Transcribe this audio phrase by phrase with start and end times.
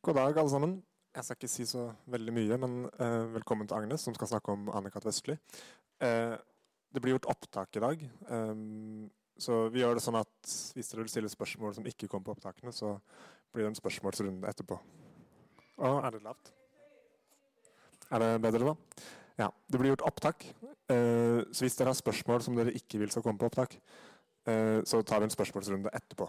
[0.00, 0.70] God dag, alle sammen.
[1.12, 4.54] Jeg skal ikke si så veldig mye, men uh, velkommen til Agnes, som skal snakke
[4.54, 5.04] om Anne-Kat.
[5.04, 5.34] Vestli.
[6.00, 6.38] Uh,
[6.88, 11.04] det blir gjort opptak i dag, um, så vi gjør det sånn at hvis dere
[11.04, 12.94] vil stille spørsmål som ikke kom på opptakene, så
[13.52, 14.78] blir det en spørsmålsrunde etterpå.
[15.76, 16.48] Å, er det lavt?
[18.08, 19.04] Er det bedre, da?
[19.42, 19.50] Ja.
[19.68, 23.26] Det blir gjort opptak, uh, så hvis dere har spørsmål som dere ikke vil skal
[23.28, 23.76] komme på opptak,
[24.88, 26.24] så tar vi en spørsmålsrunde etterpå.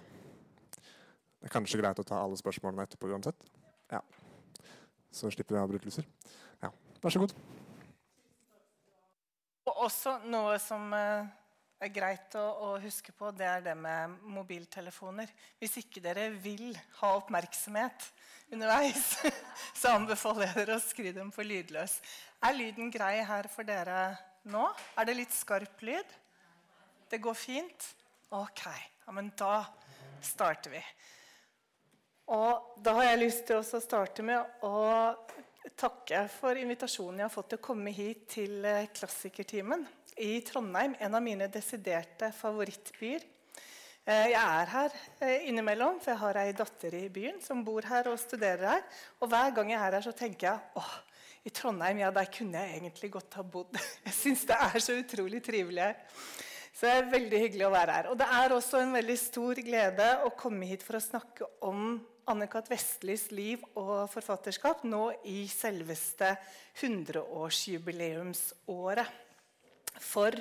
[0.76, 3.40] Det er kanskje greit å ta alle spørsmålene etterpå uansett.
[3.92, 4.02] Ja.
[5.12, 6.08] Så slipper vi avbrytelser.
[6.64, 6.72] Ja,
[7.04, 7.36] vær så god.
[9.68, 11.28] Og også noe som eh,
[11.82, 15.32] er greit å, å, huske på, det er det med mobiltelefoner.
[15.60, 18.08] Hvis ikke dere vil ha oppmerksomhet
[18.54, 19.16] underveis,
[19.80, 22.00] så anbefaler jeg dere å skru dem på lydløs.
[22.48, 24.14] Er lyden grei her for dere
[24.50, 24.64] nå?
[24.98, 26.18] Er det litt skarp lyd?
[27.12, 27.92] Det går fint?
[28.32, 28.64] Ok.
[29.04, 29.66] Ja, men da
[30.24, 30.82] starter vi.
[32.30, 34.76] Og da har jeg lyst til å starte med å
[35.78, 39.86] takke for invitasjonen jeg har fått til å komme hit til eh, Klassikertimen
[40.22, 40.96] i Trondheim.
[41.00, 43.26] En av mine desiderte favorittbyer.
[44.06, 47.86] Eh, jeg er her eh, innimellom, for jeg har ei datter i byen som bor
[47.90, 48.86] her og studerer her.
[49.22, 50.94] Og hver gang jeg er her, så tenker jeg åh,
[51.46, 53.78] i Trondheim ja, der kunne jeg egentlig godt ha bodd.
[54.06, 56.02] Jeg syns det er så utrolig trivelig her.
[56.82, 58.08] Så det er veldig hyggelig å være her.
[58.10, 62.02] Og det er også en veldig stor glede å komme hit for å snakke om
[62.26, 62.66] Anne-Kat.
[62.74, 66.42] Vestlys liv og forfatterskap nå i selveste
[66.82, 69.06] 100-årsjubileumsåret.
[70.02, 70.34] For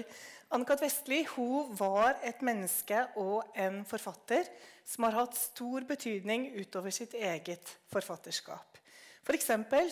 [0.57, 0.81] Anne-Kat.
[0.87, 4.49] Vestli hun var et menneske og en forfatter
[4.89, 8.81] som har hatt stor betydning utover sitt eget forfatterskap.
[9.29, 9.37] For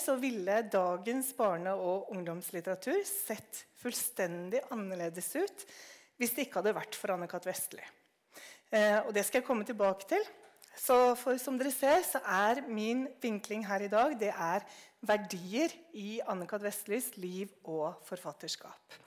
[0.01, 5.69] så ville dagens barne- og ungdomslitteratur sett fullstendig annerledes ut
[6.19, 7.47] hvis det ikke hadde vært for Anne-Kat.
[7.49, 7.83] Vestli.
[8.75, 10.25] Eh, og det skal jeg komme tilbake til.
[10.79, 14.67] Så for, som dere ser, så er min vinkling her i dag det er
[15.09, 16.63] verdier i Anne-Kat.
[16.63, 18.99] Vestlis liv og forfatterskap.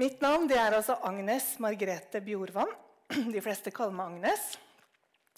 [0.00, 2.70] Mitt navn det er altså Agnes Margrethe Bjorvann.
[3.34, 4.46] De fleste kaller meg Agnes.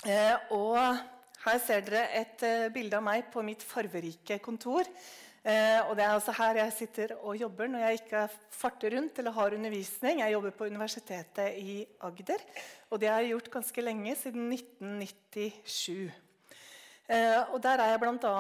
[0.06, 0.78] Eh, og
[1.42, 4.86] her ser dere et eh, bilde av meg på mitt farverike kontor.
[5.42, 9.18] Eh, og Det er altså her jeg sitter og jobber når jeg ikke farter rundt
[9.18, 10.20] eller har undervisning.
[10.22, 12.44] Jeg jobber på Universitetet i Agder,
[12.90, 16.12] og det har jeg gjort ganske lenge, siden 1997.
[17.10, 18.34] Eh, og Der er jeg bl.a.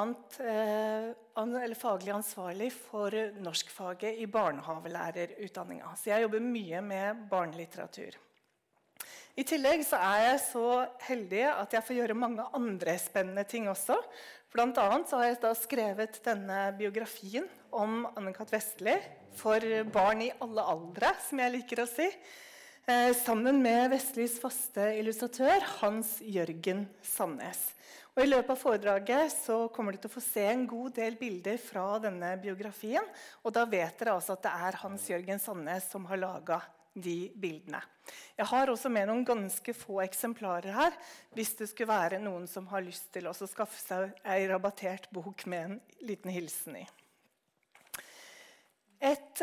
[0.46, 3.10] Eh, faglig ansvarlig for
[3.42, 5.96] norskfaget i barnehavelærerutdanninga.
[5.96, 8.14] Så jeg jobber mye med barnelitteratur.
[9.32, 13.68] I tillegg så er jeg så heldig at jeg får gjøre mange andre spennende ting
[13.68, 13.96] også.
[14.52, 18.50] Blant annet så har jeg da skrevet denne biografien om Anne-Kat.
[18.52, 18.98] Vestli
[19.38, 19.64] for
[19.94, 22.04] barn i alle aldre, som jeg liker å si.
[22.84, 27.62] Eh, sammen med Vestlis faste illustratør Hans Jørgen Sandnes.
[28.12, 31.16] Og I løpet av foredraget så kommer du til å få se en god del
[31.16, 33.08] bilder fra denne biografien.
[33.40, 36.60] Og da vet dere altså at det er Hans Jørgen Sandnes som har laga
[36.94, 37.80] de bildene.
[38.36, 40.96] Jeg har også med noen ganske få eksemplarer her
[41.36, 45.46] hvis det skulle være noen som har lyst til å skaffe seg ei rabattert bok
[45.46, 46.86] med en liten hilsen i.
[49.02, 49.40] Et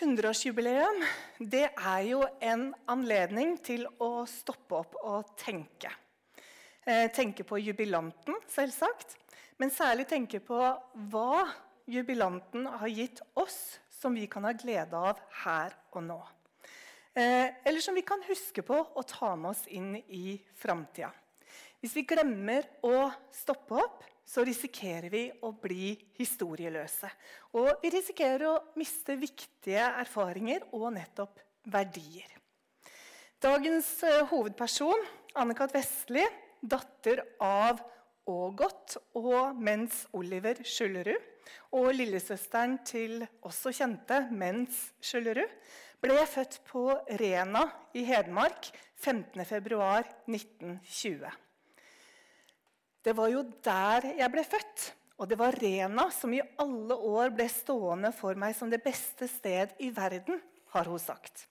[0.00, 5.92] hundreårsjubileum 100-årsjubileum det er jo en anledning til å stoppe opp og tenke.
[6.82, 9.14] Eh, tenke på jubilanten, selvsagt,
[9.62, 10.58] men særlig tenke på
[11.12, 11.44] hva
[11.86, 16.20] jubilanten har gitt oss som vi kan ha glede av her og nå.
[17.14, 21.10] Eh, eller som vi kan huske på å ta med oss inn i framtida.
[21.80, 27.08] Hvis vi glemmer å stoppe opp, så risikerer vi å bli historieløse.
[27.58, 31.40] Og vi risikerer å miste viktige erfaringer og nettopp
[31.72, 32.36] verdier.
[33.42, 35.02] Dagens uh, hovedperson,
[35.40, 35.72] Anne-Kat.
[35.74, 36.22] Vestli,
[36.60, 37.80] datter av
[38.28, 41.26] Ågot og Mens Oliver Skjøllerud,
[41.74, 45.48] og lillesøsteren til også kjente Mens Skjøllerud,
[46.00, 51.30] ble født på Rena i Hedmark 15.2.1920.
[53.00, 57.30] Det var jo der jeg ble født, og det var Rena som i alle år
[57.36, 60.40] ble stående for meg som det beste sted i verden,
[60.72, 61.48] har hun sagt.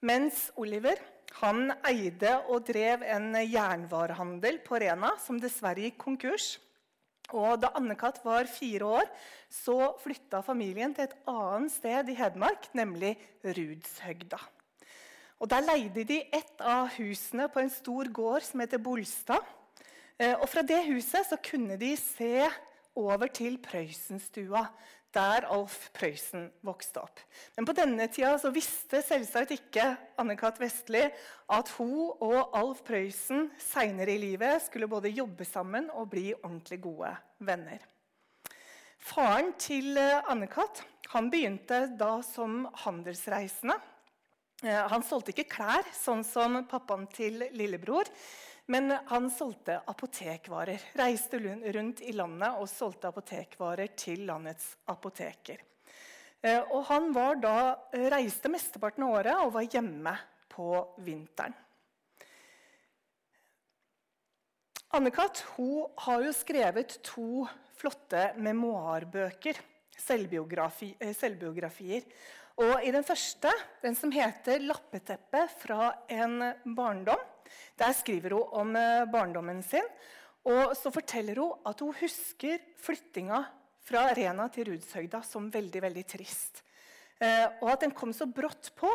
[0.00, 0.96] Mens Oliver
[1.42, 6.56] han eide og drev en jernvarehandel på Rena som dessverre gikk konkurs.
[7.36, 8.22] Og Da Anne-Kat.
[8.24, 9.08] var fire år,
[9.50, 14.38] så flytta familien til et annet sted i Hedmark, nemlig Rudshøgda.
[15.38, 19.44] Og Der leide de et av husene på en stor gård som heter Bolstad.
[20.18, 22.48] Eh, og Fra det huset så kunne de se
[22.96, 24.66] over til Prøysenstua,
[25.14, 27.20] der Alf Prøysen vokste opp.
[27.56, 29.86] Men på denne tida så visste selvsagt ikke
[30.20, 30.60] Anne-Cath.
[30.60, 31.04] Vestli
[31.54, 36.80] at hun og Alf Prøysen seinere i livet skulle både jobbe sammen og bli ordentlig
[36.84, 37.80] gode venner.
[38.98, 40.84] Faren til eh, Anne-Cath
[41.30, 43.78] begynte da som handelsreisende.
[44.66, 48.10] Eh, han solgte ikke klær, sånn som pappaen til lillebror.
[48.68, 50.82] Men han solgte apotekvarer.
[51.00, 51.38] Reiste
[51.72, 55.62] rundt i landet og solgte apotekvarer til landets apoteker.
[56.44, 57.08] Eh, og han
[57.40, 57.54] da,
[57.92, 60.12] eh, reiste mesteparten av året og var hjemme
[60.52, 60.68] på
[61.00, 61.54] vinteren.
[64.92, 65.44] Anne-Kat.
[65.96, 69.56] har jo skrevet to flotte memoarbøker,
[69.96, 72.04] selvbiografi, eh, selvbiografier.
[72.58, 73.50] Og I den første,
[73.82, 77.37] den som heter 'Lappeteppe fra en barndom',
[77.78, 79.86] der skriver hun om eh, barndommen sin.
[80.48, 83.42] Og så forteller hun at hun husker flyttinga
[83.88, 86.62] fra Rena til Rudshøgda som veldig veldig trist.
[87.18, 88.90] Eh, og at den kom så brått på.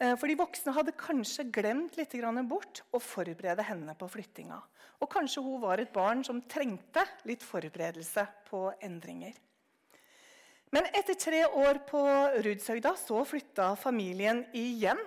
[0.00, 2.16] Eh, for de voksne hadde kanskje glemt litt
[2.48, 4.60] bort å forberede henne på flyttinga.
[5.00, 9.34] Og kanskje hun var et barn som trengte litt forberedelse på endringer.
[10.74, 12.00] Men etter tre år på
[12.42, 14.98] Rudshøgda så flytta familien igjen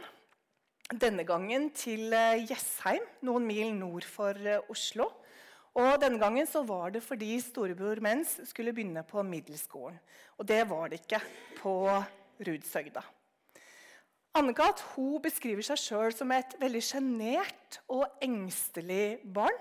[0.95, 5.09] denne gangen til eh, Jessheim, noen mil nord for eh, Oslo.
[5.77, 9.99] Og Denne gangen så var det fordi storebror Mens skulle begynne på middelskolen.
[10.39, 11.19] Og det var det ikke
[11.59, 11.75] på
[12.39, 13.03] Rudsøgda.
[14.37, 14.83] Anne-Kat.
[15.21, 19.57] beskriver seg sjøl som et veldig sjenert og engstelig barn.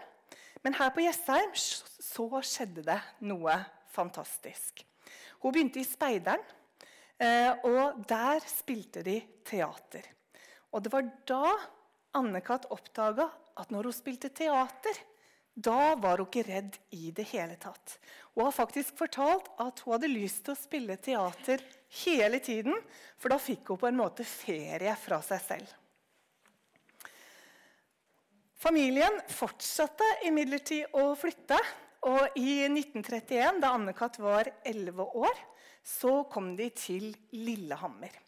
[0.62, 3.56] Men her på Jessheim så skjedde det noe
[3.92, 4.84] fantastisk.
[5.40, 6.42] Hun begynte i Speideren,
[7.18, 10.15] eh, og der spilte de teater.
[10.76, 11.54] Og det var da
[12.16, 12.68] Anne-Kat.
[12.68, 14.98] oppdaga at når hun spilte teater,
[15.56, 17.96] da var hun ikke redd i det hele tatt.
[18.34, 21.64] Hun har faktisk fortalt at hun hadde lyst til å spille teater
[22.02, 22.76] hele tiden,
[23.16, 25.72] for da fikk hun på en måte ferie fra seg selv.
[28.60, 31.58] Familien fortsatte imidlertid å flytte.
[32.06, 34.20] Og i 1931, da Anne-Kat.
[34.22, 35.40] var 11 år,
[35.82, 38.25] så kom de til Lillehammer.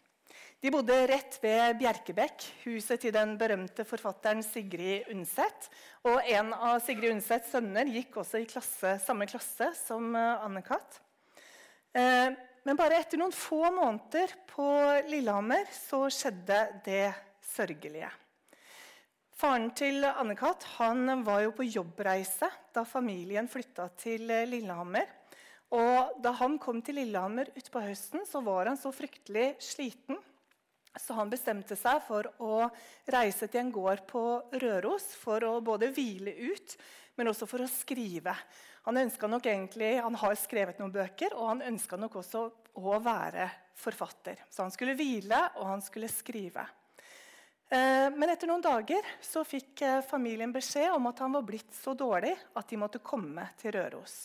[0.59, 5.69] De bodde rett ved Bjerkebekk, huset til den berømte forfatteren Sigrid Undset.
[6.03, 10.97] Og en av Sigrid Undsets sønner gikk også i klasse, samme klasse som eh, Anne-Kat.
[11.95, 12.35] Eh,
[12.67, 14.67] men bare etter noen få måneder på
[15.07, 17.05] Lillehammer så skjedde det
[17.53, 18.11] sørgelige.
[19.39, 20.67] Faren til Anne-Kat.
[21.23, 25.07] var jo på jobbreise da familien flytta til Lillehammer.
[25.71, 30.19] Og da han kom til Lillehammer utpå høsten, så var han så fryktelig sliten
[30.99, 32.65] så han bestemte seg for å
[33.09, 34.23] reise til en gård på
[34.61, 36.75] Røros for å både hvile ut,
[37.15, 38.35] men også for å skrive.
[38.87, 42.45] Han, egentlig, han har skrevet noen bøker, og han ønska nok også
[42.79, 43.49] å være
[43.79, 44.45] forfatter.
[44.49, 46.63] Så han skulle hvile, og han skulle skrive.
[47.69, 51.75] Eh, men etter noen dager så fikk eh, familien beskjed om at han var blitt
[51.77, 54.15] så dårlig at de måtte komme til Røros.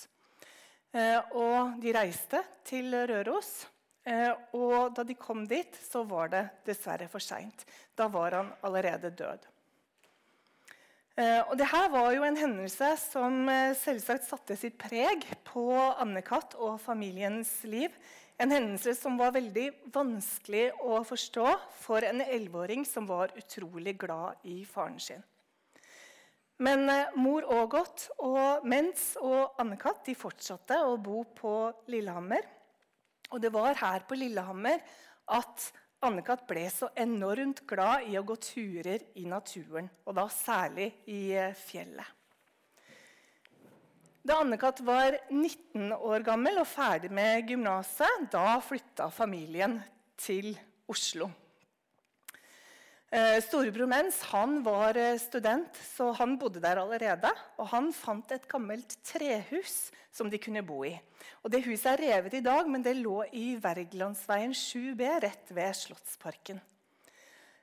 [0.95, 3.67] Eh, og de reiste til Røros.
[4.05, 7.65] Eh, og da de kom dit, så var det dessverre for seint.
[7.97, 9.47] Da var han allerede død.
[11.15, 15.69] Og og Dette var jo en hendelse som eh, selvsagt satte sitt preg på
[16.03, 16.57] Anne-Kat.
[16.59, 17.95] og familiens liv.
[18.37, 21.47] En hendelse som var veldig vanskelig å forstå
[21.79, 25.23] for en elleveåring som var utrolig glad i faren sin.
[26.59, 30.11] Men mor Ågot og Mens og Anne-Kat.
[30.19, 31.55] fortsatte å bo på
[31.87, 32.43] Lillehammer.
[33.35, 34.79] Og det var her på Lillehammer
[35.35, 35.71] at
[36.07, 36.45] Anne-Kat.
[36.47, 41.57] ble så enormt glad i å gå turer i naturen, og da særlig i eh,
[41.59, 42.07] fjellet.
[44.25, 44.85] Da Anne-Kat.
[44.87, 49.81] var 19 år gammel og ferdig med gymnaset, da flytta familien
[50.17, 50.55] til
[50.89, 51.29] Oslo.
[53.15, 57.31] Eh, storebror Mens han var eh, student, så han bodde der allerede.
[57.63, 60.97] Og han fant et gammelt trehus som de kunne bo i.
[61.47, 65.79] Og Det huset er revet i dag, men det lå i Wergelandsveien 7B, rett ved
[65.79, 66.59] Slottsparken.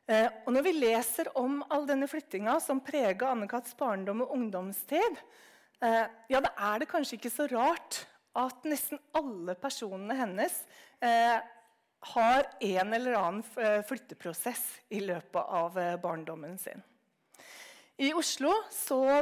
[0.08, 5.20] Eh, og Når vi leser om all denne flyttinga som prega Anne-Kats barndom og ungdomstid,
[5.82, 8.04] ja, da er det kanskje ikke så rart
[8.38, 10.60] at nesten alle personene hennes
[12.02, 16.82] har en eller annen eh, flytteprosess i løpet av eh, barndommen sin.
[18.02, 18.50] I Oslo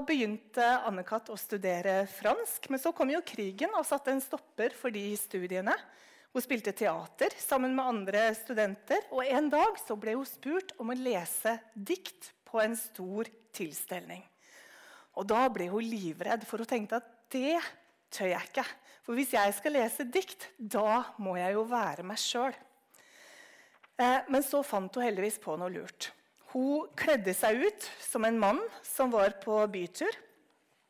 [0.07, 1.27] begynte Anne-Kat.
[1.33, 2.69] å studere fransk.
[2.71, 5.75] Men så kom jo krigen og satte en stopper for de studiene.
[6.31, 9.03] Hun spilte teater sammen med andre studenter.
[9.11, 14.23] Og en dag ble hun spurt om å lese dikt på en stor tilstelning.
[15.19, 17.57] Og da ble hun livredd, for hun tenkte at det
[18.15, 18.67] tør jeg ikke.
[19.03, 22.55] For hvis jeg skal lese dikt, da må jeg jo være meg sjøl.
[23.99, 26.11] Eh, men så fant hun heldigvis på noe lurt.
[26.53, 30.15] Hun kledde seg ut som en mann som var på bytur.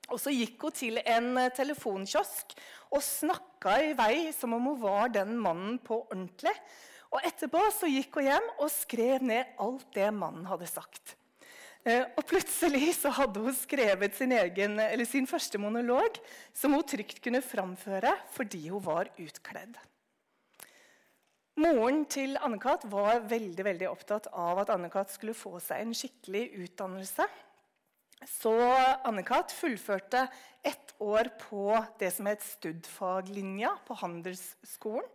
[0.09, 2.55] Og så gikk hun til en eh, telefonkiosk
[2.93, 6.53] og snakka i vei som om hun var den mannen på ordentlig.
[7.09, 11.15] Og etterpå så gikk hun hjem og skrev ned alt det mannen hadde sagt.
[11.87, 14.77] Eh, og plutselig så hadde hun skrevet sin, egen,
[15.09, 16.21] sin første monolog,
[16.53, 19.79] som hun trygt kunne framføre fordi hun var utkledd.
[21.59, 22.85] Moren til Anne-Kat.
[22.87, 25.11] var veldig veldig opptatt av at Anne-Kat.
[25.11, 27.25] skulle få seg en skikkelig utdannelse.
[28.23, 28.53] Så
[29.03, 29.51] Anne-Kat.
[29.51, 30.29] fullførte
[30.63, 35.09] ett år på det som het studfaglinja på Handelsskolen.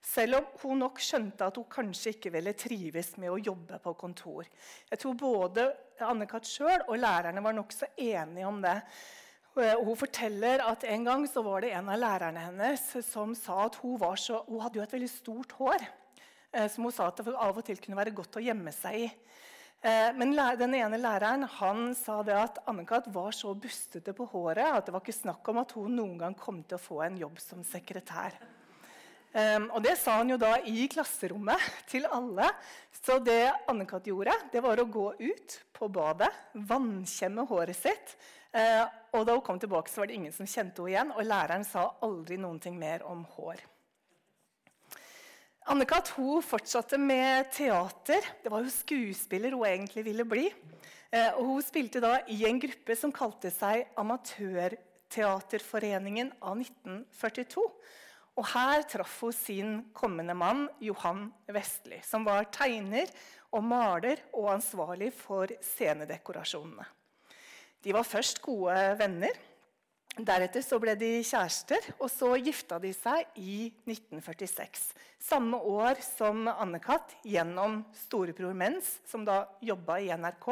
[0.00, 3.94] Selv om hun nok skjønte at hun kanskje ikke ville trives med å jobbe på
[3.94, 4.46] kontor.
[4.90, 5.66] Jeg tror både
[5.98, 6.46] Anne-Kat.
[6.46, 8.78] sjøl og lærerne var nokså enige om det.
[9.60, 13.34] Eh, og hun forteller at En gang så var det en av lærerne hennes som
[13.36, 15.84] sa at hun, så, hun hadde jo et veldig stort hår.
[16.52, 19.04] Eh, som hun sa at det av og til kunne være godt å gjemme seg
[19.04, 19.10] i.
[19.80, 23.10] Eh, men den ene læreren han sa det at Anne-Kat.
[23.12, 26.34] var så bustete på håret at det var ikke snakk om at hun noen gang
[26.36, 28.38] kom til å få en jobb som sekretær.
[29.30, 32.48] Og Det sa han jo da i klasserommet til alle.
[32.90, 34.08] Så det Anne-Kat.
[34.10, 38.16] gjorde, det var å gå ut på badet, vannkjemme håret sitt
[39.12, 41.64] og da hun kom tilbake, så var det ingen som kjente henne igjen, og læreren
[41.66, 43.58] sa aldri noen ting mer om hår.
[45.70, 46.08] Anne-Kat.
[46.42, 48.20] fortsatte med teater.
[48.42, 50.54] Det var jo skuespiller hun egentlig ville bli.
[51.10, 57.70] Eh, og hun spilte da i en gruppe som kalte seg Amatørteaterforeningen av 1942.
[58.38, 63.06] Og her traff hun sin kommende mann Johan Vestli, som var tegner
[63.50, 66.99] og maler og ansvarlig for scenedekorasjonene.
[67.80, 69.36] De var først gode venner.
[70.20, 74.90] Deretter så ble de kjærester, og så gifta de seg i 1946.
[75.22, 77.14] Samme år som Anne-Kat.
[77.24, 80.48] gjennom storebror Mens, som da jobba i NRK.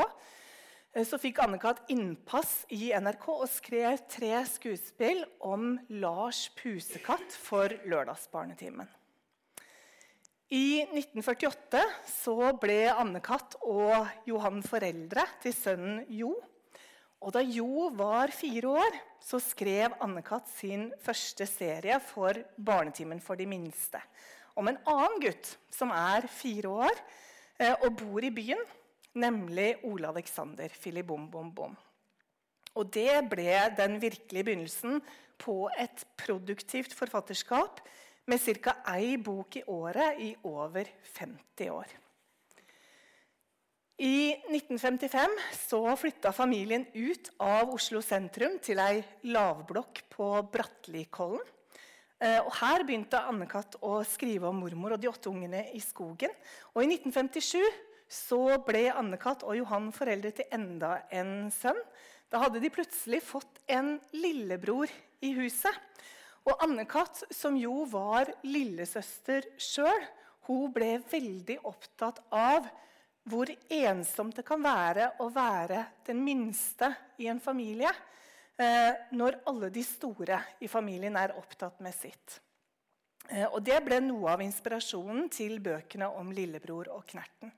[0.95, 1.85] Eh, så fikk Anne-Kat.
[1.89, 8.89] innpass i NRK og skrev tre skuespill om Lars Pusekatt for Lørdagsbarnetimen.
[10.49, 13.59] I 1948 så ble Anne-Kat.
[13.63, 16.33] og Johan foreldre til sønnen Jo.
[17.19, 20.47] Og da Jo var fire år, så skrev Anne-Kat.
[20.55, 24.01] sin første serie for Barnetimen for de minste.
[24.57, 26.95] Om en annen gutt som er fire år
[27.59, 28.63] eh, og bor i byen,
[29.15, 31.77] nemlig Ole Alexander Filibom-bom-bom.
[32.79, 35.01] Og det ble den virkelige begynnelsen
[35.39, 37.81] på et produktivt forfatterskap
[38.29, 38.77] med ca.
[38.95, 40.85] ei bok i året i over
[41.19, 42.08] 50 år.
[43.99, 51.43] I 1955 så flytta familien ut av Oslo sentrum til ei lavblokk på Brattlikollen.
[52.23, 53.75] Eh, og her begynte Anne-Kat.
[53.83, 56.31] å skrive om mormor og de åtte ungene i skogen.
[56.77, 57.59] Og i 1957
[58.07, 59.43] så ble Anne-Kat.
[59.43, 61.83] og Johan foreldre til enda en sønn.
[62.31, 64.87] Da hadde de plutselig fått en lillebror
[65.27, 65.75] i huset.
[66.47, 70.07] Og Anne-Kat., som jo var lillesøster sjøl,
[70.47, 72.71] hun ble veldig opptatt av
[73.29, 77.91] hvor ensomt det kan være å være den minste i en familie
[78.57, 82.39] eh, når alle de store i familien er opptatt med sitt.
[83.29, 87.53] Eh, og Det ble noe av inspirasjonen til bøkene om lillebror og Knerten.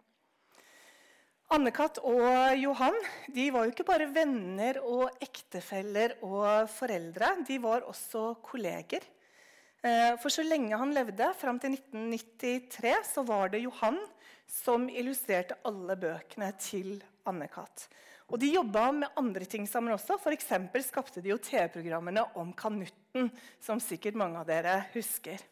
[1.51, 1.99] Anne-Kat.
[2.07, 2.95] og Johan
[3.35, 7.33] de var jo ikke bare venner og ektefeller og foreldre.
[7.47, 9.03] De var også kolleger.
[9.83, 13.99] Eh, for så lenge han levde, fram til 1993, så var det Johan
[14.51, 17.87] som illustrerte alle bøkene til Anne-Kat.
[18.31, 20.19] Og De jobba med andre ting sammen også.
[20.19, 20.51] F.eks.
[20.87, 23.31] skapte de jo TV-programmene om Kanutten,
[23.63, 25.43] som sikkert mange av dere husker.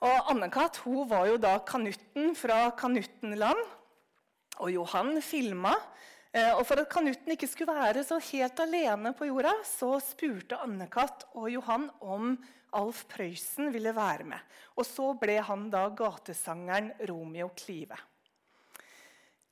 [0.00, 3.60] Og Anne-Kat var jo da Kanutten fra Kanuttenland.
[4.60, 5.74] Og Johan filma.
[6.32, 10.60] Eh, og For at Kanutten ikke skulle være så helt alene på jorda, så spurte
[10.60, 12.36] Anne-Kat og Johan om
[12.76, 14.56] Alf Prøysen ville være med.
[14.78, 17.98] Og så ble han da gatesangeren Romeo Klive.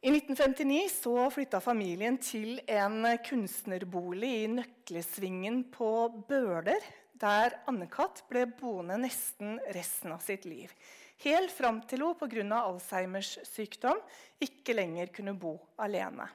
[0.01, 5.89] I 1959 så flytta familien til en kunstnerbolig i Nøklesvingen på
[6.29, 6.85] Bøler,
[7.19, 8.21] der Anne-Kat.
[8.31, 10.71] ble boende nesten resten av sitt liv.
[11.25, 12.61] Helt fram til hun pga.
[12.61, 13.99] Alzheimers sykdom
[14.39, 16.29] ikke lenger kunne bo alene.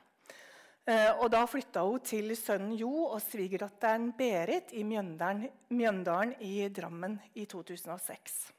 [0.83, 6.67] Eh, og Da flytta hun til sønnen Jo og svigerdatteren Berit i Mjøndalen, Mjøndalen i
[6.67, 8.51] Drammen i 2006.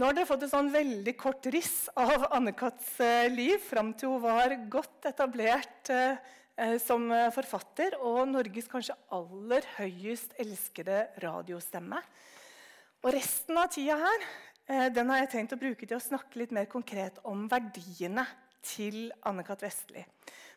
[0.00, 4.14] Nå har dere fått et sånn veldig kort riss av Anne-Kats eh, liv fram til
[4.14, 6.16] hun var godt etablert eh,
[6.56, 12.00] eh, som forfatter og Norges kanskje aller høyest elskede radiostemme.
[13.04, 14.26] Og resten av tida her
[14.94, 18.24] den har jeg tenkt å bruke til å snakke litt mer konkret om verdiene
[18.64, 19.60] til Anne-Kat.
[19.66, 20.06] Vestli.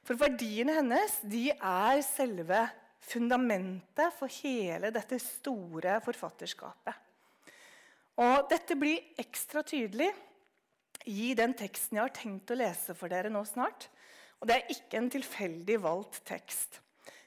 [0.05, 2.61] For verdiene hennes de er selve
[3.03, 7.04] fundamentet for hele dette store forfatterskapet.
[8.21, 10.07] Og dette blir ekstra tydelig
[11.11, 13.89] i den teksten jeg har tenkt å lese for dere nå snart.
[14.39, 16.79] Og det er ikke en tilfeldig valgt tekst.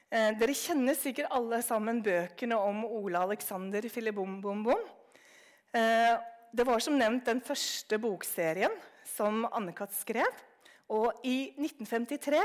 [0.09, 4.81] Eh, dere kjenner sikkert alle sammen bøkene om Ola Alexander Filibom-bom-bom.
[5.77, 6.15] Eh,
[6.49, 8.73] det var som nevnt den første bokserien
[9.05, 9.93] som Anne-Kat.
[9.93, 10.45] skrev.
[10.89, 12.41] Og i 1953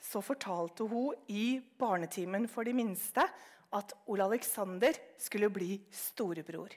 [0.00, 3.26] så fortalte hun i Barnetimen for de minste
[3.72, 6.72] at Ole Alexander skulle bli storebror.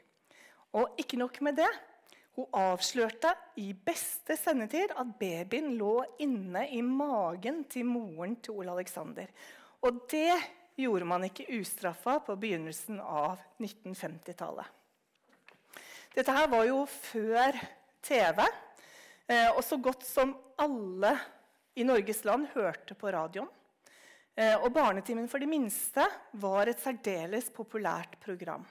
[0.76, 1.72] Og ikke nok med det.
[2.36, 3.32] Hun avslørte
[3.64, 9.30] i beste sendetid at babyen lå inne i magen til moren til Ole Alexander.
[9.88, 10.36] Og det
[10.76, 14.68] gjorde man ikke ustraffa på begynnelsen av 1950-tallet.
[16.16, 17.56] Dette her var jo før
[18.04, 18.44] TV,
[19.28, 21.16] eh, og så godt som alle
[21.76, 23.48] i Norges land hørte på radioen.
[24.36, 26.04] Eh, og Barnetimen for de minste
[26.40, 28.64] var et særdeles populært program.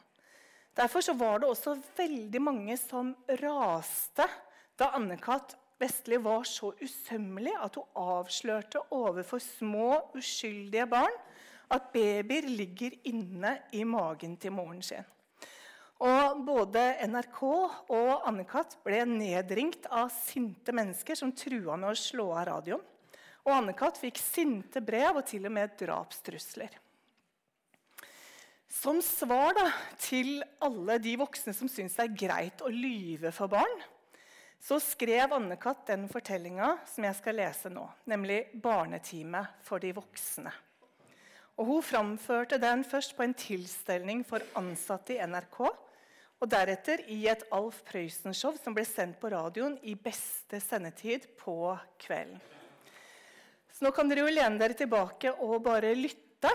[0.74, 4.26] Derfor var det også veldig mange som raste
[4.78, 5.54] da Anne-Kat.
[5.78, 9.88] Vestli var så usømmelig at hun avslørte overfor små,
[10.18, 11.14] uskyldige barn
[11.74, 15.06] at babyer ligger inne i magen til moren sin.
[16.04, 18.76] Og Både NRK og Anne-Kat.
[18.84, 22.82] ble nedringt av sinte mennesker som trua med å slå av radioen.
[23.46, 24.00] Og Anne-Kat.
[24.00, 26.83] fikk sinte brev og til og med drapstrusler.
[28.74, 29.68] Som svar da,
[30.02, 33.82] til alle de voksne som syns det er greit å lyve for barn,
[34.58, 35.86] så skrev Anne-Kat.
[35.86, 40.52] den fortellinga som jeg skal lese nå, nemlig 'Barnetime for de voksne'.
[41.56, 45.60] Og Hun framførte den først på en tilstelning for ansatte i NRK,
[46.40, 51.78] og deretter i et Alf Prøysen-show som ble sendt på radioen i beste sendetid på
[51.98, 52.40] kvelden.
[53.70, 56.50] Så nå kan dere jo lene dere tilbake og bare lytte.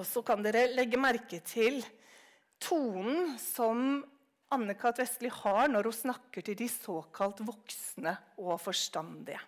[0.00, 1.82] Og så kan dere legge merke til
[2.62, 4.00] tonen som
[4.54, 4.96] Anne-Kat.
[5.02, 9.40] Vestli har når hun snakker til de såkalt voksne og forstandige.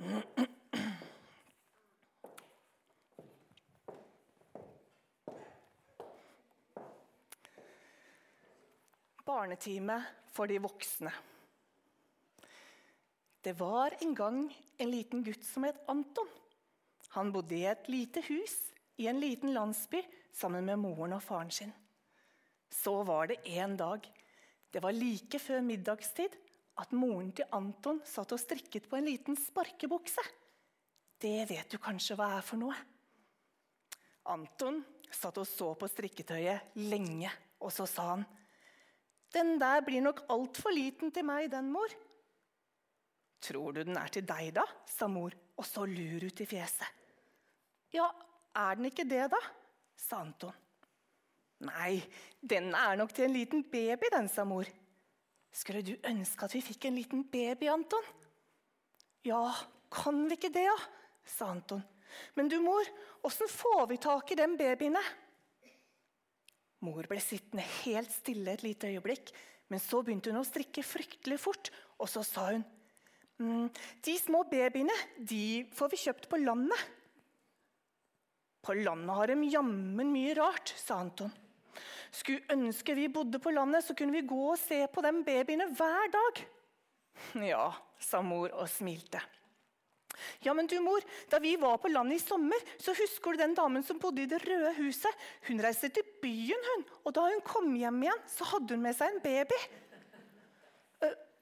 [9.30, 10.00] barnetime
[10.34, 11.12] for de voksne.
[13.40, 14.40] Det var en gang
[14.80, 16.28] en liten gutt som het Anton.
[17.16, 18.56] Han bodde i et lite hus
[19.00, 20.02] i en liten landsby
[20.36, 21.72] sammen med moren og faren sin.
[22.70, 24.04] Så var det en dag,
[24.70, 26.36] det var like før middagstid,
[26.80, 30.22] at moren til Anton satt og strikket på en liten sparkebukse.
[31.20, 32.76] Det vet du kanskje hva er for noe?
[34.30, 34.78] Anton
[35.10, 38.28] satt og så på strikketøyet lenge, og så sa han
[39.32, 41.94] 'Den der blir nok altfor liten til meg, den, mor.'
[43.40, 46.88] 'Tror du den er til deg, da?' sa mor, og så lur ut i fjeset.
[47.92, 48.10] 'Ja,
[48.54, 49.44] er den ikke det, da?'
[49.96, 50.52] sa Anton.
[51.60, 52.02] 'Nei,
[52.42, 54.64] den er nok til en liten baby, den', sa mor.
[55.52, 58.12] 'Skulle du ønske at vi fikk en liten baby, Anton?'
[59.24, 59.52] 'Ja,
[59.90, 60.90] kan vi ikke det, da?'
[61.24, 61.82] sa Anton.
[62.34, 62.84] 'Men du, mor,
[63.22, 65.29] åssen får vi tak i den babyene?'
[66.84, 69.32] Mor ble sittende helt stille et lite øyeblikk,
[69.70, 72.64] men så begynte hun å strikke fryktelig fort, og så sa hun
[73.38, 73.66] mm,
[74.06, 76.88] De små babyene de får vi kjøpt på landet.
[78.64, 81.32] På landet har de jammen mye rart, sa Anton.
[82.10, 85.68] Skulle ønske vi bodde på landet, så kunne vi gå og se på de babyene
[85.76, 86.42] hver dag.
[87.44, 87.68] Ja,
[88.00, 89.20] sa mor og smilte.
[90.44, 93.54] Ja, men du, mor, Da vi var på landet i sommer, så husker du den
[93.58, 95.26] damen som bodde i det røde huset?
[95.48, 98.96] Hun reiste til byen, hun, og da hun kom hjem igjen, så hadde hun med
[98.98, 99.60] seg en baby.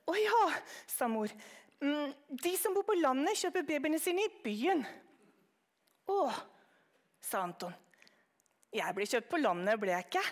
[0.09, 0.43] Å uh, ja,
[0.89, 1.33] sa mor.
[1.83, 4.83] Mm, de som bor på landet, kjøper babyene sine i byen.
[6.09, 6.21] Å,
[7.23, 7.75] sa Anton.
[8.75, 10.25] Jeg ble kjøpt på landet, ble jeg ikke?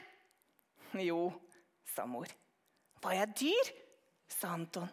[1.06, 1.20] Jo,
[1.94, 2.30] sa mor.
[3.04, 3.74] Var jeg dyr?
[4.32, 4.88] sa Anton.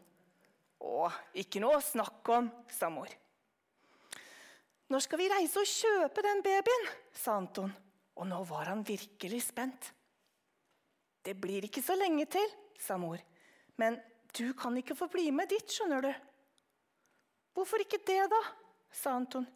[0.84, 3.10] Å, ikke noe å snakke om, sa mor.
[4.94, 6.84] Når skal vi reise og kjøpe den babyen?
[7.18, 7.72] sa Anton.
[8.14, 9.88] Og nå var han virkelig spent.
[11.26, 13.18] Det blir ikke så lenge til, sa mor.
[13.82, 13.98] Men
[14.38, 16.12] du kan ikke få bli med dit, skjønner du.
[17.58, 18.42] Hvorfor ikke det, da?
[18.94, 19.48] sa Anton.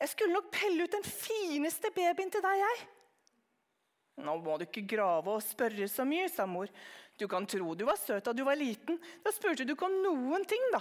[0.00, 2.86] Jeg skulle nok pelle ut den fineste babyen til deg, jeg.
[4.24, 6.72] Nå må du ikke grave og spørre så mye, sa mor.
[7.20, 8.96] Du kan tro du var søt da du var liten.
[9.20, 10.80] Da spurte du ikke om noen ting, da.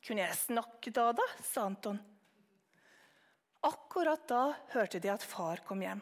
[0.00, 1.28] Kunne jeg snakke da, da?
[1.44, 2.00] sa Anton.
[3.66, 6.00] Akkurat da hørte de at far kom hjem,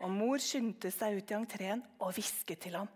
[0.00, 2.88] og mor skyndte seg ut i entreen og hvisket til ham.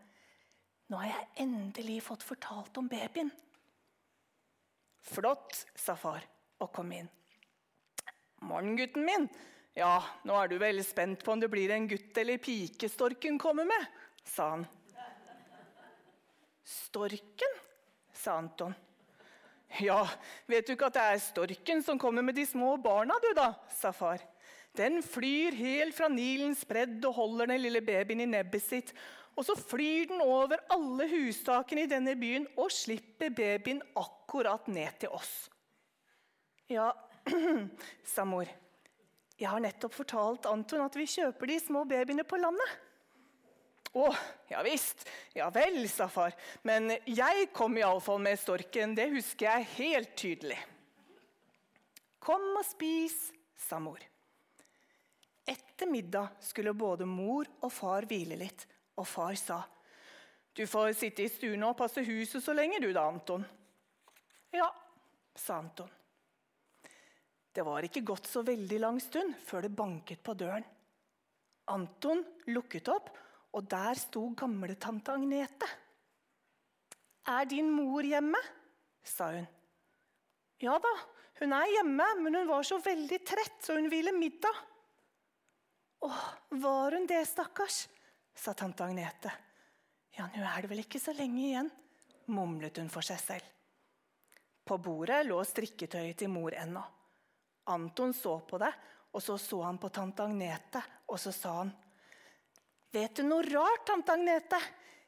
[0.89, 3.29] Nå har jeg endelig fått fortalt om babyen.
[5.09, 6.25] Flott, sa far
[6.65, 7.09] og kom inn.
[8.49, 9.29] Morgen, gutten min.
[9.77, 13.37] Ja, nå er du veldig spent på om det blir en gutt eller pike storken
[13.39, 13.87] kommer med,
[14.25, 14.67] sa han.
[16.69, 17.61] Storken,
[18.13, 18.75] sa Anton.
[19.77, 20.01] Ja,
[20.49, 23.53] vet du ikke at det er storken som kommer med de små barna, du da,
[23.77, 24.23] sa far.
[24.79, 28.93] Den flyr helt fra Nilens bredd og holder den lille babyen i nebbet sitt.
[29.39, 34.99] Og så flyr den over alle hustakene i denne byen og slipper babyen akkurat ned
[35.05, 35.47] til oss.
[36.69, 36.91] Ja,
[38.15, 38.49] sa mor.
[39.39, 42.73] Jeg har nettopp fortalt Anton at vi kjøper de små babyene på landet.
[43.97, 44.09] Å,
[44.51, 45.07] ja visst.
[45.37, 46.35] Ja vel, sa far.
[46.63, 48.95] Men jeg kom iallfall med storken.
[48.97, 50.59] Det husker jeg helt tydelig.
[52.21, 53.17] Kom og spis,
[53.57, 54.01] sa mor.
[55.49, 58.67] Etter middag skulle både mor og far hvile litt,
[59.01, 59.63] og far sa,
[60.53, 63.47] 'Du får sitte i stuen og passe huset så lenge, du da, Anton.'
[64.53, 64.75] 'Ja',
[65.35, 65.89] sa Anton.
[67.53, 70.65] Det var ikke gått så veldig lang stund før det banket på døren.
[71.67, 73.09] Anton lukket opp
[73.53, 75.69] og der sto gamletante Agnete.
[77.27, 78.45] 'Er din mor hjemme?'
[79.05, 79.49] sa hun.
[80.61, 80.95] 'Ja da,
[81.41, 84.65] hun er hjemme, men hun var så veldig trett, så hun ville middag.'
[86.03, 86.11] 'Å,
[86.51, 87.89] var hun det, stakkars?'
[88.35, 89.33] sa tante Agnete.
[90.17, 91.73] 'Ja, nå er det vel ikke så lenge igjen',
[92.27, 93.45] mumlet hun for seg selv.
[94.65, 96.83] På bordet lå strikketøyet til mor ennå.
[97.69, 98.73] Anton så på det,
[99.13, 101.73] og så så han på tante Agnete, og så sa han
[102.93, 104.61] 'Vet du noe rart, tante Agnete?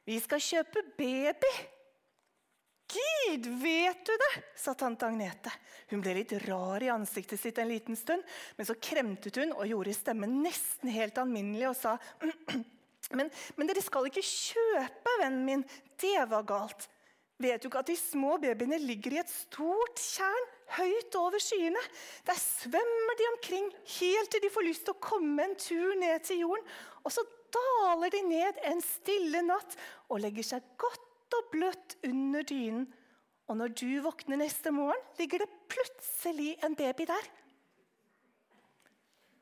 [0.05, 1.55] Vi skal kjøpe baby.'
[2.91, 5.53] 'Gid, vet du det?' sa tante Agnete.
[5.91, 8.23] Hun ble litt rar i ansiktet sitt en liten stund,
[8.57, 11.97] men så kremtet hun og gjorde stemmen nesten helt alminnelig og sa
[13.17, 15.65] men, men dere skal ikke kjøpe, vennen min.
[16.01, 16.89] Det var galt.
[17.41, 21.81] Vet du ikke at de små babyene ligger i et stort tjern høyt over skyene?
[22.29, 26.27] Der svømmer de omkring helt til de får lyst til å komme en tur ned
[26.27, 26.67] til jorden.
[27.01, 29.77] Og så daler de ned en stille natt
[30.09, 32.89] og legger seg godt og bløtt under dynen.
[33.51, 37.31] Og når du våkner neste morgen, ligger det plutselig en baby der.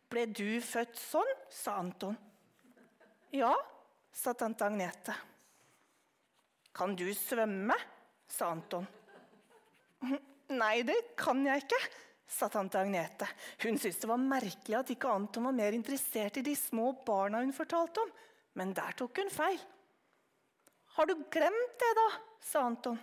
[0.09, 1.35] Ble du født sånn?
[1.53, 2.16] sa Anton.
[3.37, 3.53] Ja,
[4.12, 5.12] sa tante Agnete.
[6.73, 7.77] Kan du svømme?
[8.29, 8.88] sa Anton.
[10.61, 11.81] Nei, det kan jeg ikke,
[12.29, 13.27] sa tante Agnete.
[13.62, 17.41] Hun syntes det var merkelig at ikke Anton var mer interessert i de små barna
[17.41, 18.11] hun fortalte om.
[18.59, 19.59] Men der tok hun feil.
[20.99, 22.09] Har du glemt det, da?
[22.45, 22.99] sa Anton.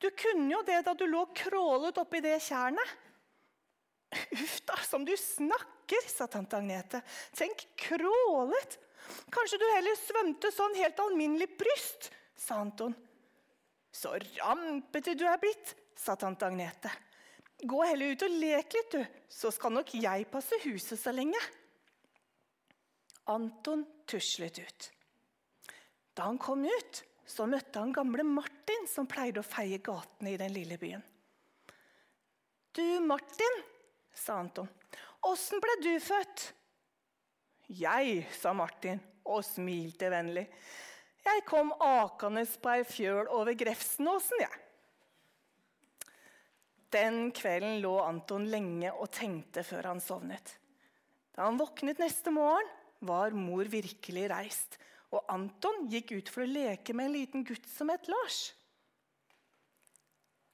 [0.00, 2.96] Du kunne jo det da du lå krålet oppi det tjernet.
[4.38, 7.02] Uff da, som du snakker, sa tante Agnete.
[7.36, 8.78] Tenk, krålet.
[9.34, 12.94] Kanskje du heller svømte sånn helt alminnelig bryst, sa Anton.
[13.90, 16.92] Så rampete du er blitt, sa tante Agnete.
[17.62, 21.40] Gå heller ut og lek litt, du, så skal nok jeg passe huset så lenge.
[23.28, 24.90] Anton tuslet ut.
[26.16, 30.40] Da han kom ut, så møtte han gamle Martin, som pleide å feie gatene i
[30.40, 31.04] den lille byen.
[32.74, 33.60] Du, Martin,
[34.14, 34.68] sa Anton,
[35.26, 36.48] åssen ble du født?
[37.70, 38.98] Jeg, sa Martin
[39.30, 40.46] og smilte vennlig.
[41.20, 44.60] Jeg kom akende på ei fjøl over Grefsenåsen, jeg.
[46.90, 50.56] Den kvelden lå Anton lenge og tenkte før han sovnet.
[51.36, 52.66] Da han våknet neste morgen,
[53.00, 54.74] var mor virkelig reist,
[55.14, 58.50] og Anton gikk ut for å leke med en liten gutt som het Lars.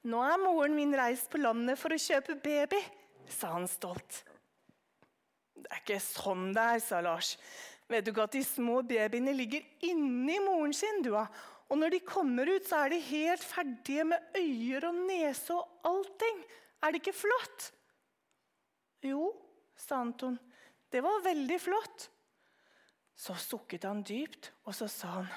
[0.07, 2.79] Nå er moren min reist på landet for å kjøpe baby,
[3.27, 4.21] sa han stolt.
[5.57, 7.33] Det er ikke sånn det er, sa Lars.
[7.91, 11.17] Vet du ikke at de små babyene ligger inni moren sin, du,
[11.69, 15.81] og når de kommer ut, så er de helt ferdige med øyer og nese og
[15.89, 16.45] allting.
[16.83, 17.73] Er det ikke flott?
[19.03, 19.33] Jo,
[19.77, 20.39] sa Anton.
[20.93, 22.07] Det var veldig flott.
[23.17, 25.31] Så sukket han dypt, og så sa han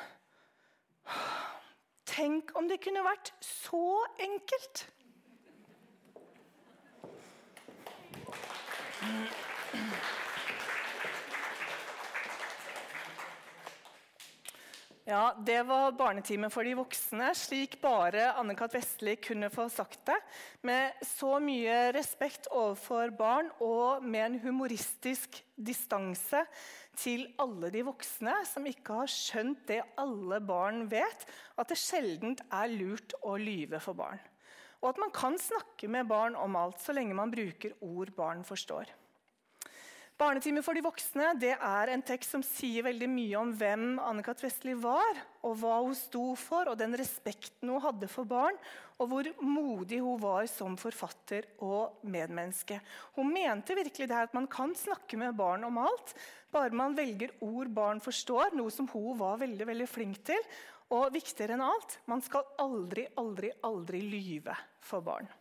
[2.10, 4.86] Tenk om det kunne vært så enkelt!
[15.10, 18.76] Ja, Det var barnetime for de voksne, slik bare Anne-Kat.
[18.78, 20.18] Vestli kunne få sagt det.
[20.62, 26.44] Med så mye respekt overfor barn og med en humoristisk distanse
[26.94, 31.26] til alle de voksne som ikke har skjønt det alle barn vet,
[31.58, 34.22] at det sjelden er lurt å lyve for barn.
[34.84, 38.46] Og at man kan snakke med barn om alt så lenge man bruker ord barn
[38.46, 38.94] forstår.
[40.20, 44.42] Barnetime for de voksne det er en tekst som sier veldig mye om hvem Anne-Kat.
[44.44, 48.60] Vestli var, og hva hun sto for, og den respekten hun hadde for barn,
[49.00, 52.82] og hvor modig hun var som forfatter og medmenneske.
[53.16, 56.12] Hun mente virkelig det at man kan snakke med barn om alt,
[56.52, 60.52] bare man velger ord barn forstår, noe som hun var veldig, veldig flink til.
[61.00, 65.32] Og viktigere enn alt, man skal aldri, aldri, aldri lyve for barn.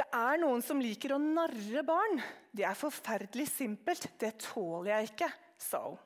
[0.00, 2.22] Det er noen som liker å narre barn.
[2.56, 4.06] Det er forferdelig simpelt.
[4.16, 5.28] Det tåler jeg ikke,
[5.60, 5.98] sa hun.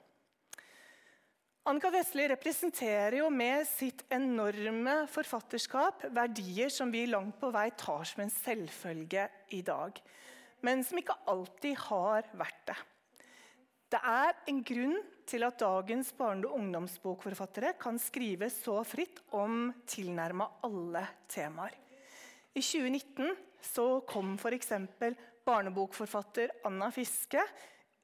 [1.70, 8.02] Annika Vestli representerer jo med sitt enorme forfatterskap verdier som vi langt på vei tar
[8.10, 9.96] som en selvfølge i dag,
[10.66, 12.76] men som ikke alltid har vært det.
[13.94, 19.70] Det er en grunn til at dagens barne- og ungdomsbokforfattere kan skrive så fritt om
[19.88, 21.83] tilnærma alle temaer.
[22.54, 24.72] I 2019 så kom f.eks.
[25.44, 27.40] barnebokforfatter Anna Fiske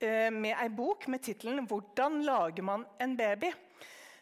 [0.02, 3.54] eh, med ei bok med tittelen 'Hvordan lager man en baby?'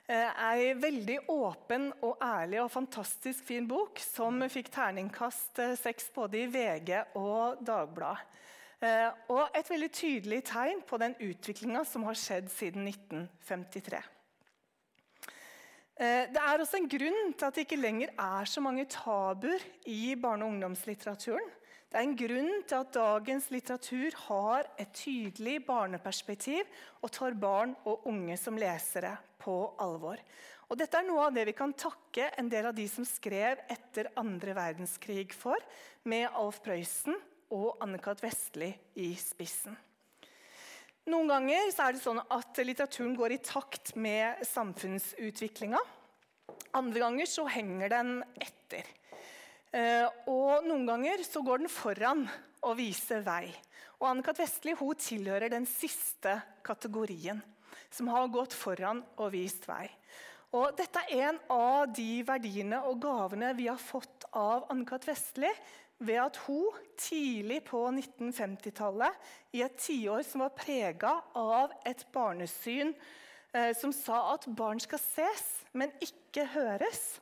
[0.09, 6.09] Eh, ei veldig åpen og ærlig og fantastisk fin bok som fikk terningkast eh, seks
[6.15, 8.25] både i VG og Dagbladet.
[8.81, 14.01] Eh, og et veldig tydelig tegn på den utviklinga som har skjedd siden 1953.
[15.99, 19.63] Eh, det er også en grunn til at det ikke lenger er så mange tabuer
[19.91, 21.49] i barne- og ungdomslitteraturen.
[21.89, 26.69] Det er en grunn til at dagens litteratur har et tydelig barneperspektiv
[27.03, 30.21] og tar barn og unge som lesere på alvor.
[30.69, 33.65] Og dette er noe av det vi kan takke en del av de som skrev
[33.73, 35.57] etter andre verdenskrig for,
[36.05, 37.17] med Alf Prøysen
[37.51, 38.23] og Anne-Cath.
[38.23, 39.88] Vestli i spissen.
[41.09, 45.81] Noen ganger er det sånn at litteraturen går i takt med samfunnsutviklinga.
[46.77, 48.85] Andre ganger så henger den etter.
[49.73, 52.27] Eh, og noen ganger så går den foran
[52.61, 53.47] og viser vei.
[53.99, 54.43] Og Anne-Kat.
[54.43, 57.41] Vestli tilhører den siste kategorien,
[57.89, 59.89] som har gått foran og vist vei.
[60.53, 65.09] Og dette er en av de verdiene og gavene vi har fått av Anne-Kat.
[65.09, 65.49] Vestli
[65.99, 69.15] ved at hun tidlig på 1950-tallet,
[69.53, 72.93] i et tiår som var prega av et barnesyn
[73.53, 77.19] eh, som sa at barn skal ses, men ikke høres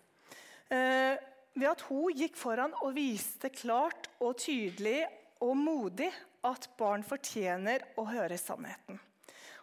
[0.70, 1.16] eh,
[1.56, 5.06] Ved at hun gikk foran og viste klart og tydelig
[5.40, 6.10] og modig
[6.44, 8.98] at barn fortjener å høre sannheten.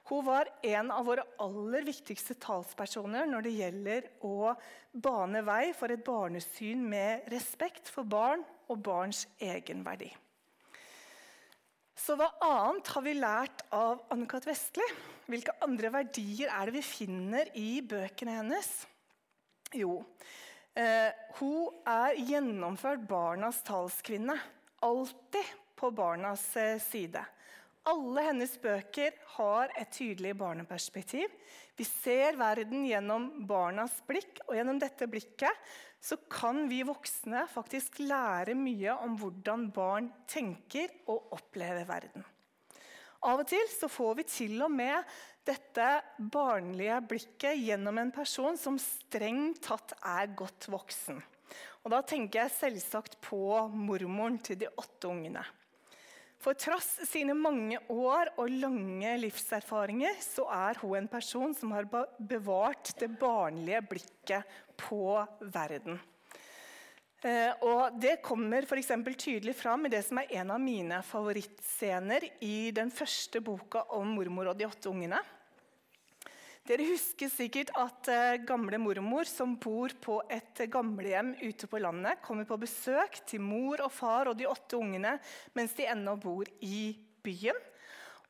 [0.10, 4.56] Hun var en av våre aller viktigste talspersoner når det gjelder å
[4.92, 8.44] bane vei for et barnesyn med respekt for barn
[8.74, 10.10] og barns egenverdi.
[12.04, 14.48] Så hva annet har vi lært av Anne-Kat.
[14.50, 14.86] Vestli?
[15.30, 18.72] Hvilke andre verdier er det vi finner i bøkene hennes?
[19.74, 20.02] Jo,
[20.76, 24.36] eh, hun er gjennomført barnas talskvinne.
[24.84, 27.24] Alltid på barnas eh, side.
[27.88, 31.32] Alle hennes bøker har et tydelig barneperspektiv.
[31.76, 38.02] Vi ser verden gjennom barnas blikk, og gjennom dette blikket så kan vi voksne faktisk
[38.04, 42.26] lære mye om hvordan barn tenker og opplever verden.
[43.24, 45.14] Av og til så får vi til og med
[45.48, 45.88] dette
[46.20, 51.24] barnlige blikket gjennom en person som strengt tatt er godt voksen.
[51.84, 55.44] Og Da tenker jeg selvsagt på mormoren til de åtte ungene.
[56.44, 61.88] For trass sine mange år og lange livserfaringer så er hun en person som har
[62.20, 65.18] bevart det barnlige blikket på
[65.54, 66.00] verden.
[67.24, 72.26] Eh, og Det kommer for tydelig fram i det som er en av mine favorittscener
[72.42, 75.22] i den første boka om mormor og de åtte ungene.
[76.64, 82.22] Dere husker sikkert at eh, gamle mormor som bor på et gamlehjem ute på landet,
[82.24, 85.18] kommer på besøk til mor og far og de åtte ungene
[85.56, 87.60] mens de ennå bor i byen.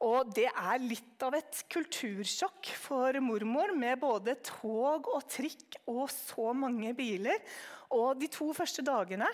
[0.03, 6.09] Og det er litt av et kultursjokk for mormor, med både tog og trikk og
[6.11, 7.39] så mange biler.
[7.95, 9.29] Og de to første dagene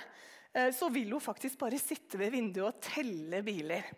[0.53, 3.89] eh, så vil hun faktisk bare sitte ved vinduet og telle biler.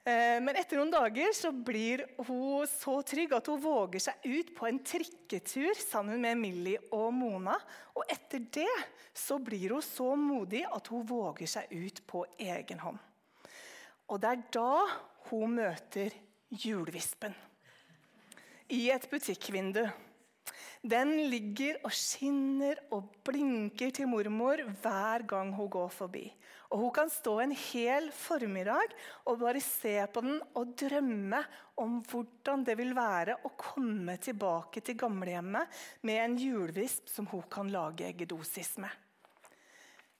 [0.00, 4.54] Eh, men etter noen dager så blir hun så trygg at hun våger seg ut
[4.56, 7.58] på en trikketur sammen med Millie og Mona.
[7.92, 8.72] Og etter det
[9.12, 13.06] så blir hun så modig at hun våger seg ut på egen hånd.
[14.10, 14.72] Og det er da
[15.28, 16.16] hun møter
[16.50, 17.36] julevispen
[18.70, 19.84] i et butikkvindu.
[20.80, 26.22] Den ligger og skinner og blinker til mormor hver gang hun går forbi.
[26.70, 28.94] Og Hun kan stå en hel formiddag
[29.26, 31.42] og bare se på den og drømme
[31.82, 37.42] om hvordan det vil være å komme tilbake til gamlehjemmet med en julevisp som hun
[37.50, 38.92] kan lage eggedosis med.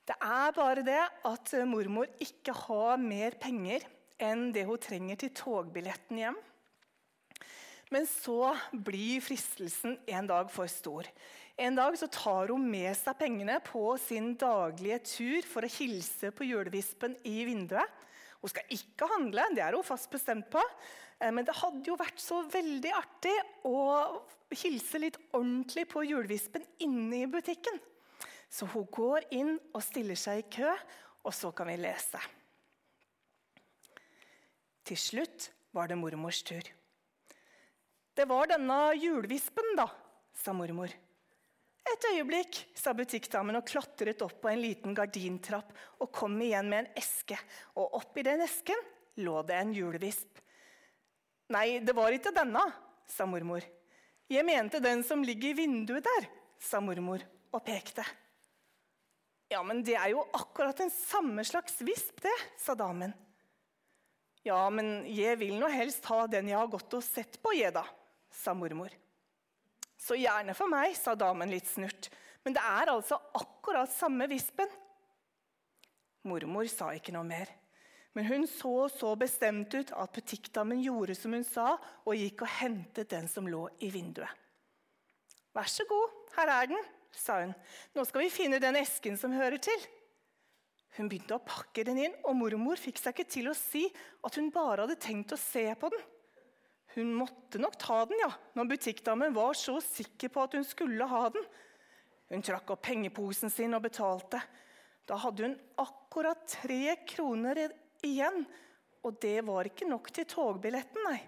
[0.05, 3.87] Det er bare det at mormor ikke har mer penger
[4.23, 6.39] enn det hun trenger til togbilletten hjem.
[7.91, 11.09] Men så blir fristelsen en dag for stor.
[11.61, 16.31] En dag så tar hun med seg pengene på sin daglige tur for å hilse
[16.33, 17.99] på julevispen i vinduet.
[18.41, 20.63] Hun skal ikke handle, det er hun fast bestemt på.
[21.21, 23.37] Eh, men det hadde jo vært så veldig artig
[23.69, 23.77] å
[24.55, 27.77] hilse litt ordentlig på julevispen inne i butikken.
[28.51, 30.73] Så hun går inn og stiller seg i kø,
[31.27, 32.23] og så kan vi lese.
[34.91, 36.67] Til slutt var det mormors tur.
[38.19, 39.85] Det var denne julevispen, da,
[40.35, 40.91] sa mormor.
[41.91, 45.71] Et øyeblikk, sa butikkdamen og klatret opp på en liten gardintrapp
[46.03, 47.39] og kom igjen med en eske.
[47.79, 48.83] Og oppi den esken
[49.23, 50.43] lå det en julevisp.
[51.55, 52.67] Nei, det var ikke denne,
[53.07, 53.63] sa mormor.
[54.31, 57.23] Jeg mente den som ligger i vinduet der, sa mormor
[57.55, 58.03] og pekte.
[59.55, 63.15] Ja, men det er jo akkurat den samme slags visp, det, sa damen.
[64.47, 67.75] Ja, men jeg vil nå helst ha den jeg har gått og sett på, jeg,
[67.77, 67.85] da,
[68.33, 68.93] sa mormor.
[70.01, 72.09] Så gjerne for meg, sa damen litt snurt.
[72.45, 74.71] Men det er altså akkurat samme vispen.
[76.25, 77.53] Mormor sa ikke noe mer.
[78.17, 81.77] Men hun så så bestemt ut at butikkdamen gjorde som hun sa,
[82.09, 84.33] og gikk og hentet den som lå i vinduet.
[85.55, 87.55] Vær så god, her er den, sa hun.
[87.95, 89.87] Nå skal vi finne den esken som hører til.
[90.99, 93.85] Hun begynte å pakke den inn, og mormor fikk seg ikke til å si
[94.27, 96.03] at hun bare hadde tenkt å se på den.
[96.97, 101.07] Hun måtte nok ta den, ja, når butikkdamen var så sikker på at hun skulle
[101.07, 101.45] ha den.
[102.31, 104.43] Hun trakk opp pengeposen sin og betalte.
[105.07, 107.63] Da hadde hun akkurat tre kroner
[108.07, 108.43] igjen,
[109.07, 111.21] og det var ikke nok til togbilletten, nei.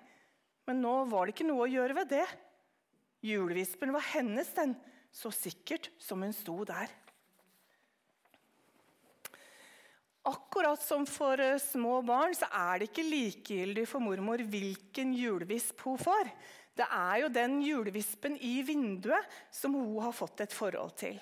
[0.67, 2.27] Men nå var det ikke noe å gjøre ved det.
[3.27, 4.75] Julevispen var hennes, den,
[5.15, 6.91] så sikkert som hun sto der.
[10.29, 15.83] Akkurat som for eh, små barn så er det ikke likegyldig for mormor hvilken julevisp
[15.83, 16.31] hun får.
[16.79, 21.19] Det er jo den julevispen i vinduet som hun har fått et forhold til.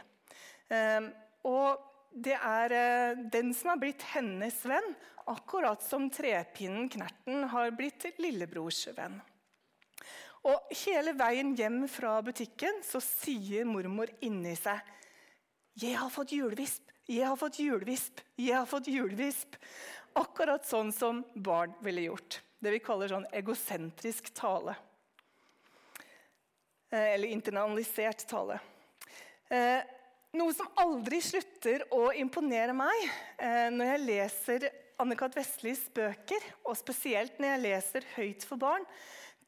[0.71, 1.09] Ehm,
[1.49, 1.81] og
[2.13, 4.93] det er eh, den som har blitt hennes venn,
[5.31, 9.17] akkurat som trepinnen Knerten har blitt lillebrors venn.
[10.49, 14.81] Og hele veien hjem fra butikken så sier mormor inni seg
[15.81, 16.90] 'Jeg har fått julevisp.
[17.11, 18.21] 'Jeg har fått hjulvisp.
[18.39, 19.57] jeg har fått hjulvisp.
[20.15, 22.41] Akkurat sånn som barn ville gjort.
[22.63, 24.77] Det vi kaller sånn egosentrisk tale.
[26.91, 28.61] Eh, eller internalisert tale.
[29.51, 29.83] Eh,
[30.39, 33.03] noe som aldri slutter å imponere meg
[33.39, 34.69] eh, når jeg leser
[35.03, 35.35] Anne-Kat.
[35.35, 38.87] Vestlis bøker, og spesielt når jeg leser høyt for barn,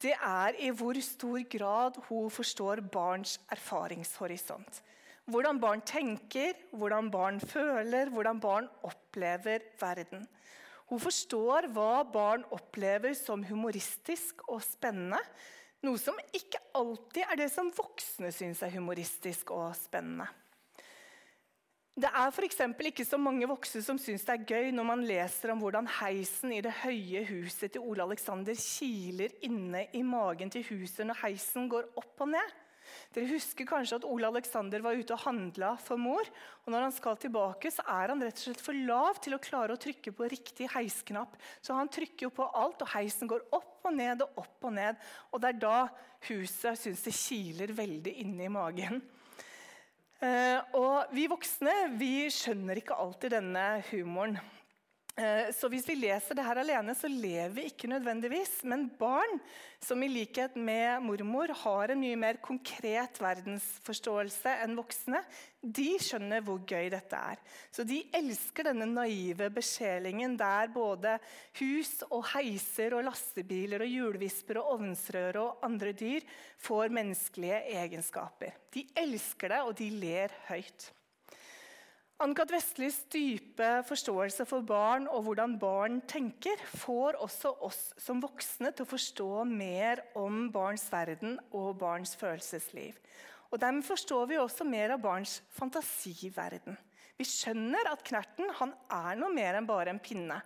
[0.03, 4.83] det er i hvor stor grad hun forstår barns erfaringshorisont.
[5.31, 10.25] Hvordan barn tenker, hvordan barn føler, hvordan barn opplever verden.
[10.91, 15.21] Hun forstår hva barn opplever som humoristisk og spennende.
[15.83, 20.27] Noe som ikke alltid er det som voksne syns er humoristisk og spennende.
[21.93, 22.61] Det er f.eks.
[22.89, 26.55] ikke så mange voksne som syns det er gøy når man leser om hvordan heisen
[26.55, 31.69] i det høye huset til Ole Alexander kiler inne i magen til huset når heisen
[31.69, 32.55] går opp og ned.
[33.13, 36.25] Dere husker kanskje at Ole Alexander var ute og handla for mor.
[36.65, 39.41] og Når han skal tilbake, så er han rett og slett for lav til å
[39.43, 41.35] klare å trykke på riktig heisknapp.
[41.61, 44.73] Så han trykker jo på alt, og heisen går opp og ned og opp og
[44.79, 44.97] ned.
[45.29, 45.77] Og det er da
[46.29, 49.03] huset syns det kiler veldig inni magen.
[50.23, 54.39] Eh, og vi voksne vi skjønner ikke alltid denne humoren.
[55.13, 58.63] Eh, så hvis vi leser det her alene, så lever vi ikke nødvendigvis.
[58.65, 59.37] Men barn
[59.83, 65.21] som i likhet med mormor har en mye mer konkret verdensforståelse enn voksne,
[65.61, 67.37] de skjønner hvor gøy dette er.
[67.69, 71.19] Så de elsker denne naive besjelingen der både
[71.61, 76.25] hus og heiser og lastebiler og hjulvisper og ovnsrør og andre dyr
[76.57, 78.57] får menneskelige egenskaper.
[78.73, 80.89] De elsker det, og de ler høyt.
[82.23, 82.53] Ann-Kat.
[82.53, 88.85] Vestlis dype forståelse for barn og hvordan barn tenker, får også oss som voksne til
[88.85, 92.95] å forstå mer om barns verden og barns følelsesliv.
[93.51, 96.79] Og Dermed forstår vi også mer av barns fantasiverden.
[97.19, 100.39] Vi skjønner at Knerten han er noe mer enn bare en pinne.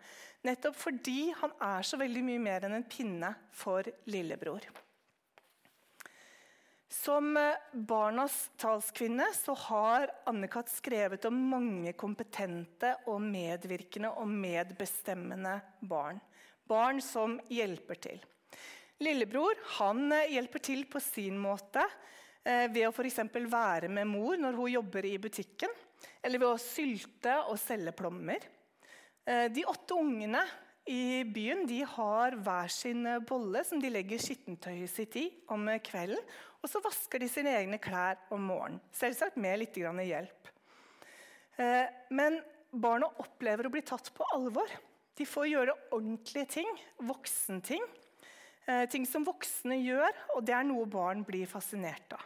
[0.49, 4.65] Nettopp fordi han er så veldig mye mer enn en pinne for lillebror.
[6.89, 10.69] Som eh, barnas talskvinne så har Anne-Kat.
[10.69, 16.21] skrevet om mange kompetente og medvirkende og medbestemmende barn.
[16.67, 18.21] Barn som hjelper til.
[19.03, 21.83] Lillebror han eh, hjelper til på sin måte
[22.43, 23.19] eh, ved å f.eks.
[23.35, 25.75] være med mor når hun jobber i butikken,
[26.23, 28.53] eller ved å sylte og selge plommer.
[29.27, 30.39] De åtte ungene
[30.87, 36.19] i byen de har hver sin bolle som de legger skittentøyet sitt i om kvelden.
[36.63, 40.49] Og så vasker de sine egne klær om morgenen, selvsagt med litt hjelp.
[42.09, 42.39] Men
[42.71, 44.71] barna opplever å bli tatt på alvor.
[45.17, 47.83] De får gjøre ordentlige ting, voksenting.
[48.67, 52.25] Eh, ting som voksne gjør, og det er noe barn blir fascinert av.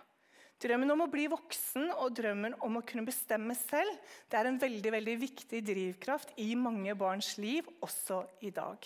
[0.62, 3.96] Drømmen om å bli voksen og drømmen om å kunne bestemme selv
[4.30, 8.86] det er en veldig, veldig viktig drivkraft i mange barns liv, også i dag.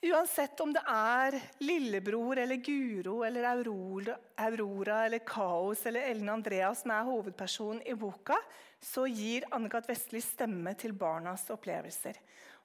[0.00, 6.94] Uansett om det er lillebror eller Guro eller Aurora, eller Kaos eller Ellen Andrea som
[6.96, 8.40] er hovedpersonen i boka,
[8.80, 9.86] så gir Anne-Kat.
[9.90, 12.16] Vestli stemme til barnas opplevelser.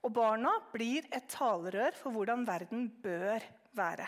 [0.08, 3.44] Og barna blir et talerør for hvordan verden bør
[3.76, 4.08] være.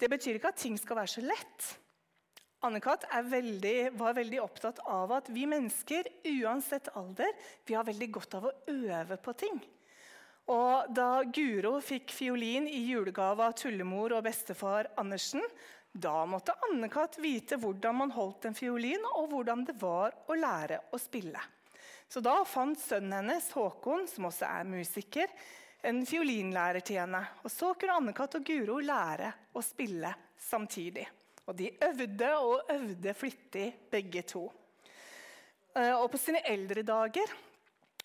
[0.00, 1.66] Det betyr ikke at ting skal være så lett.
[2.64, 3.06] Anne-Kat.
[3.96, 6.08] var veldig opptatt av at vi mennesker,
[6.40, 7.32] uansett alder,
[7.64, 9.60] vi har veldig godt av å øve på ting.
[10.50, 15.44] Og da Guro fikk fiolin i julegave av tullemor og bestefar Andersen,
[15.92, 17.18] da måtte Anne-Kat.
[17.18, 21.40] vite hvordan man holdt en fiolin, og hvordan det var å lære å spille.
[22.10, 25.30] Så da fant sønnen hennes, Håkon, som også er musiker,
[25.82, 27.20] en fiolinlærer til henne.
[27.44, 28.36] Og så kunne Anne-Kat.
[28.38, 31.06] og Guro lære å spille samtidig.
[31.46, 34.44] Og de øvde og øvde flittig, begge to.
[35.76, 37.32] Eh, og på sine eldre dager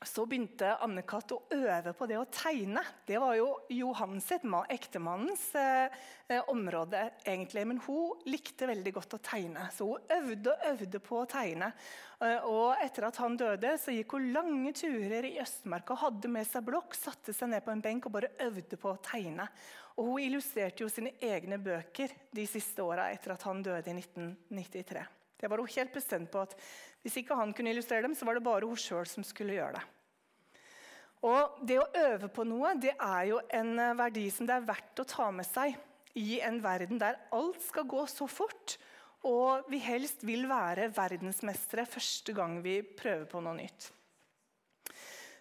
[0.07, 1.31] så begynte Anne-Kat.
[1.35, 2.81] å øve på det å tegne.
[3.07, 5.93] Det var jo Johan sitt, ektemannens eh,
[6.27, 7.65] eh, område, egentlig.
[7.67, 11.71] Men hun likte veldig godt å tegne, så hun øvde og øvde på å tegne.
[12.21, 16.47] Eh, og etter at han døde, så gikk hun lange turer i Østmarka, hadde med
[16.47, 19.49] seg blokk, satte seg ned på en benk og bare øvde på å tegne.
[19.95, 23.95] Og hun illustrerte jo sine egne bøker de siste åra etter at han døde i
[23.95, 25.05] 1993.
[25.39, 26.55] Det var hun helt bestemt på at
[27.05, 29.77] Hvis ikke han kunne illustrere dem, så var det bare hun sjøl som skulle gjøre
[29.77, 29.83] det.
[31.25, 34.67] Og Det å øve på noe det er jo en eh, verdi som det er
[34.67, 35.73] verdt å ta med seg
[36.15, 38.77] i en verden der alt skal gå så fort,
[39.25, 43.89] og vi helst vil være verdensmestere første gang vi prøver på noe nytt.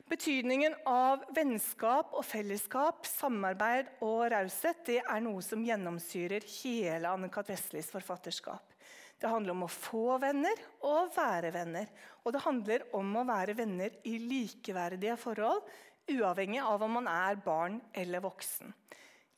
[0.09, 7.49] Betydningen av vennskap og fellesskap, samarbeid og raushet det er noe som gjennomsyrer hele Anne-Kat.
[7.49, 8.74] Vestlis forfatterskap.
[9.21, 11.89] Det handler om å få venner og være venner.
[12.25, 15.63] Og det handler om å være venner i likeverdige forhold,
[16.11, 18.73] uavhengig av om man er barn eller voksen.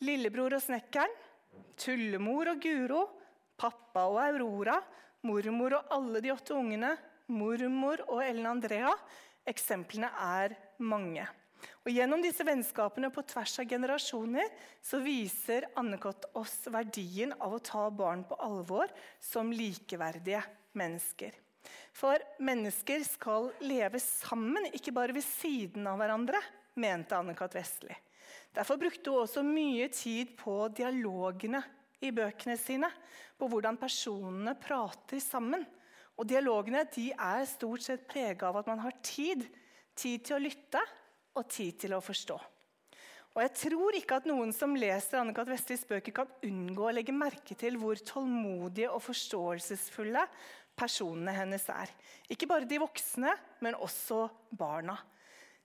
[0.07, 1.13] Lillebror og snekkeren,
[1.79, 3.05] tullemor og Guro,
[3.57, 4.81] pappa og Aurora,
[5.27, 6.93] mormor og alle de åtte ungene,
[7.33, 8.93] mormor og Ellen Andrea.
[9.47, 11.27] Eksemplene er mange.
[11.87, 14.49] Og Gjennom disse vennskapene på tvers av generasjoner
[14.85, 18.93] så viser Annekott oss verdien av å ta barn på alvor
[19.23, 20.43] som likeverdige
[20.77, 21.35] mennesker.
[21.97, 26.41] For mennesker skal leve sammen, ikke bare ved siden av hverandre,
[26.79, 27.57] mente Anne-Kat.
[27.57, 27.95] Vestli.
[28.57, 31.63] Derfor brukte hun også mye tid på dialogene
[32.05, 32.91] i bøkene sine.
[33.37, 35.65] På hvordan personene prater sammen.
[36.17, 39.45] Og Dialogene er stort sett prega av at man har tid.
[39.97, 40.81] Tid til å lytte
[41.37, 42.37] og tid til å forstå.
[43.37, 45.51] Og Jeg tror ikke at noen som leser Anne-Kat.
[45.53, 50.23] Vestlis bøker, kan unngå å legge merke til hvor tålmodige og forståelsesfulle
[50.77, 51.93] personene hennes er.
[52.33, 54.23] Ikke bare de voksne, men også
[54.57, 54.97] barna.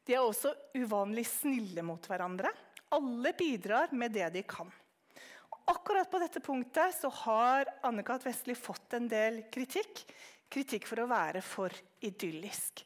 [0.04, 2.52] De er også uvanlig snille mot hverandre.
[2.92, 4.68] Alle bidrar med det de kan.
[5.52, 8.28] Og akkurat på dette punktet så har Anne-Kat.
[8.28, 10.04] Vestli fått en del kritikk.
[10.52, 11.72] Kritikk for å være for
[12.04, 12.84] idyllisk.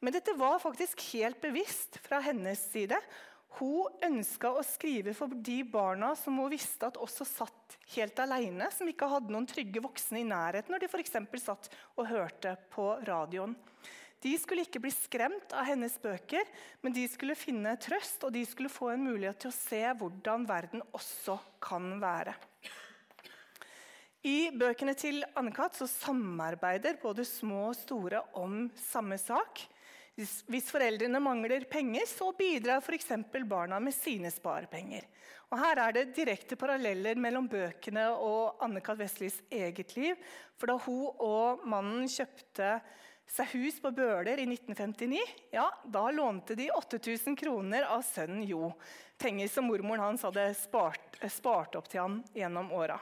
[0.00, 2.98] Men dette var faktisk helt bevisst fra hennes side.
[3.58, 8.66] Hun ønska å skrive for de barna som hun visste at også satt helt alene,
[8.74, 11.14] som ikke hadde noen trygge voksne i nærheten når de f.eks.
[11.44, 13.54] satt og hørte på radioen.
[14.24, 16.48] De skulle ikke bli skremt av hennes bøker,
[16.80, 20.46] men de skulle finne trøst og de skulle få en mulighet til å se hvordan
[20.48, 22.32] verden også kan være.
[24.24, 25.76] I bøkene til Anne-Kat.
[25.76, 29.60] samarbeider både små og store om samme sak.
[30.14, 33.10] Hvis foreldrene mangler penger, så bidrar f.eks.
[33.50, 35.08] barna med sine sparepenger.
[35.50, 38.98] Og her er det direkte paralleller mellom bøkene og Anne-Kat.
[38.98, 40.18] Vestlis eget liv.
[40.58, 42.76] For da hun og mannen kjøpte
[43.30, 45.18] seg hus på Bøler i 1959,
[45.54, 48.70] ja, da lånte de 8000 kroner av sønnen Jo.
[49.18, 53.00] Penger som mormoren hans hadde spart, spart opp til han gjennom åra.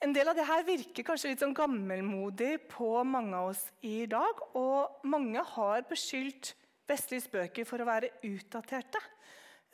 [0.00, 4.06] En del av det her virker kanskje litt sånn gammelmodig på mange av oss i
[4.08, 4.38] dag.
[4.56, 6.54] Og mange har beskyldt
[6.88, 9.02] vestlige spøker for å være utdaterte.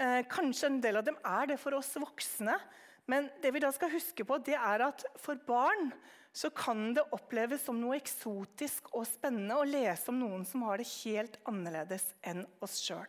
[0.03, 2.59] Eh, kanskje en del av dem er det for oss voksne.
[3.07, 5.93] Men det vi da skal huske på, det er at for barn
[6.37, 10.83] så kan det oppleves som noe eksotisk og spennende å lese om noen som har
[10.83, 13.07] det helt annerledes enn oss sjøl.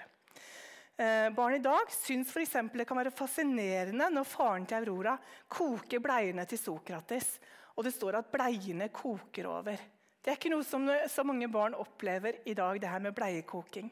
[0.97, 2.55] Eh, barn i dag syns f.eks.
[2.73, 5.13] det kan være fascinerende når faren til Aurora
[5.45, 7.35] koker bleiene til Sokrates,
[7.77, 9.77] og det står at bleiene koker over.
[10.17, 13.91] Det er ikke noe som så mange barn opplever i dag, det her med bleiekoking.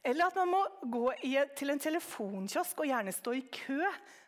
[0.00, 1.10] Eller at man må gå
[1.58, 3.82] til en telefonkiosk og gjerne stå i kø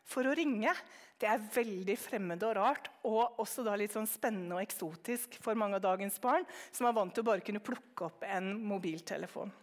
[0.05, 0.75] for å ringe.
[1.17, 5.81] Det er veldig fremmed og rart, og også litt sånn spennende og eksotisk for mange
[5.81, 9.57] av dagens barn, som er vant til å bare kunne plukke opp en mobiltelefon.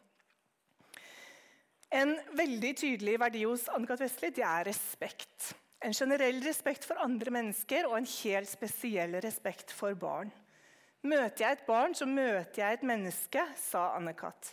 [1.96, 4.02] En veldig tydelig verdi hos Anne-Kat.
[4.04, 5.54] Vestli er respekt.
[5.80, 10.32] En generell respekt for andre mennesker og en helt spesiell respekt for barn.
[11.08, 14.52] Møter jeg et barn, så møter jeg et menneske, sa Anne-Kat.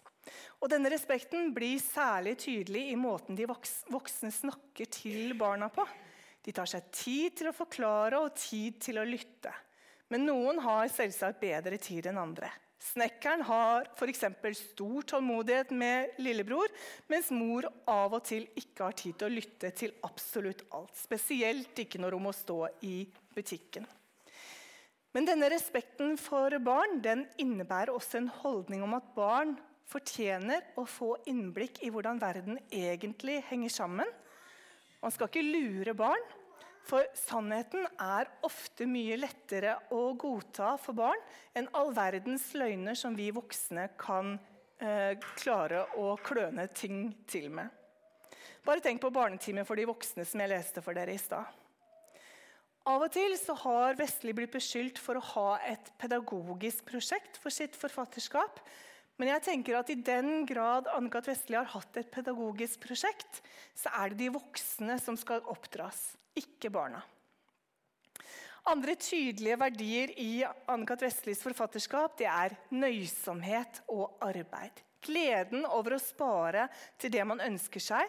[0.62, 5.84] Og denne respekten blir særlig tydelig i måten de voksne snakker til barna på.
[6.44, 9.52] De tar seg tid til å forklare og tid til å lytte.
[10.12, 12.52] Men noen har selvsagt bedre tid enn andre.
[12.82, 14.24] Snekkeren har f.eks.
[14.58, 16.68] stor tålmodighet med lillebror,
[17.08, 20.96] mens mor av og til ikke har tid til å lytte til absolutt alt.
[20.98, 22.96] Spesielt ikke når hun må stå i
[23.34, 23.86] butikken.
[25.14, 29.54] Men denne respekten for barn den innebærer også en holdning om at barn
[29.90, 34.10] fortjener å få innblikk i hvordan verden egentlig henger sammen.
[35.02, 36.22] Man skal ikke lure barn,
[36.84, 41.20] for sannheten er ofte mye lettere å godta for barn
[41.56, 44.34] enn all verdens løgner som vi voksne kan
[44.78, 47.72] eh, klare å kløne ting til med.
[48.64, 51.48] Bare tenk på barnetimen for de voksne som jeg leste for dere i stad.
[52.84, 57.52] Av og til så har Vestli blitt beskyldt for å ha et pedagogisk prosjekt for
[57.52, 58.60] sitt forfatterskap.
[59.20, 61.28] Men jeg tenker at i den grad Anne-Kat.
[61.30, 63.42] Vestli har hatt et pedagogisk prosjekt,
[63.78, 67.02] så er det de voksne som skal oppdras ikke barna.
[68.66, 71.04] Andre tydelige verdier i Anne-Kat.
[71.06, 74.82] Vestlis forfatterskap det er nøysomhet og arbeid.
[75.04, 76.66] Gleden over å spare
[76.98, 78.08] til det man ønsker seg,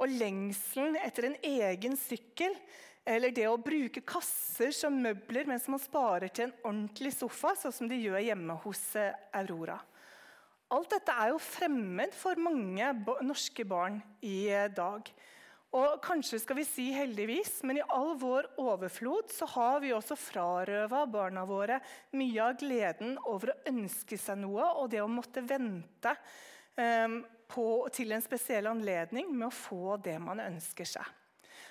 [0.00, 2.54] og lengselen etter en egen sykkel
[3.04, 7.74] eller det å bruke kasser som møbler mens man sparer til en ordentlig sofa, sånn
[7.74, 9.78] som de gjør hjemme hos eh, Aurora.
[10.70, 12.92] Alt dette er jo fremmed for mange
[13.26, 15.08] norske barn i eh, dag.
[15.70, 20.16] Og kanskje skal vi si heldigvis, men i all vår overflod så har vi også
[20.18, 21.78] frarøva barna våre
[22.18, 26.16] mye av gleden over å ønske seg noe og det å måtte vente
[26.74, 31.06] um, på, til en spesiell anledning med å få det man ønsker seg.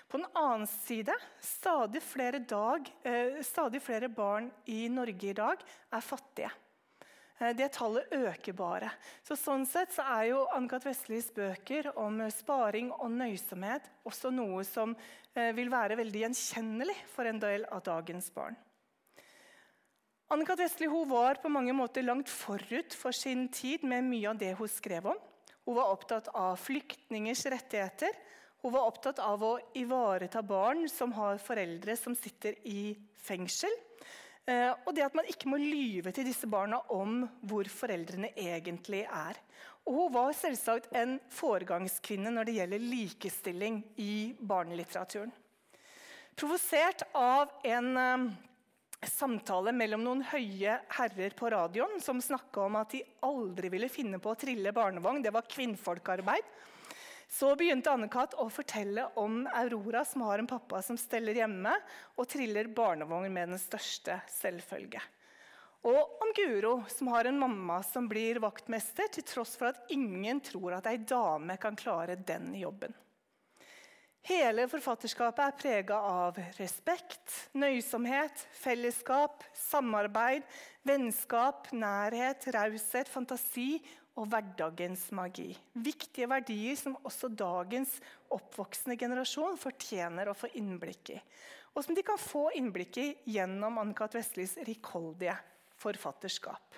[0.08, 5.60] På den annen side, stadig flere, dag, eh, stadig flere barn i Norge i dag
[5.92, 6.56] er fattige.
[7.40, 8.92] Eh, det tallet øker bare.
[9.24, 10.86] Så sånn sett så er jo Ann-Kat.
[10.88, 14.96] Vestlis bøker om sparing og nøysomhet også noe som
[15.34, 18.60] eh, vil være veldig gjenkjennelig for en del av dagens barn.
[20.30, 20.60] Ann-Kat.
[20.62, 24.70] Vestli var på mange måter langt forut for sin tid med mye av det hun
[24.70, 25.28] skrev om.
[25.66, 28.12] Hun var opptatt av flyktningers rettigheter.
[28.62, 33.72] Hun var opptatt av å ivareta barn som har foreldre som sitter i fengsel.
[34.48, 39.04] Eh, og det at man ikke må lyve til disse barna om hvor foreldrene egentlig
[39.06, 39.40] er.
[39.90, 45.32] Og hun var selvsagt en foregangskvinne når det gjelder likestilling i barnelitteraturen.
[46.40, 48.28] Provosert av en um,
[49.04, 54.22] samtale mellom noen høye herrer på radioen som snakka om at de aldri ville finne
[54.24, 56.48] på å trille barnevogn, det var kvinnfolkarbeid,
[57.30, 58.34] så begynte Anne-Kat.
[58.42, 61.76] å fortelle om Aurora, som har en pappa som steller hjemme
[62.18, 65.02] og triller barnevogn med den største selvfølge.
[65.88, 70.42] Og om Guro, som har en mamma som blir vaktmester, til tross for at ingen
[70.44, 72.98] tror at ei dame kan klare den jobben.
[74.28, 80.44] Hele forfatterskapet er prega av respekt, nøysomhet, fellesskap, samarbeid,
[80.84, 83.80] vennskap, nærhet, raushet, fantasi
[84.18, 85.52] og hverdagens magi.
[85.74, 87.98] Viktige verdier som også dagens
[88.34, 91.20] oppvoksende generasjon fortjener å få innblikk i.
[91.76, 94.18] Og som de kan få innblikk i gjennom Ann-Kat.
[94.18, 95.38] Vestlis rikholdige
[95.80, 96.76] forfatterskap.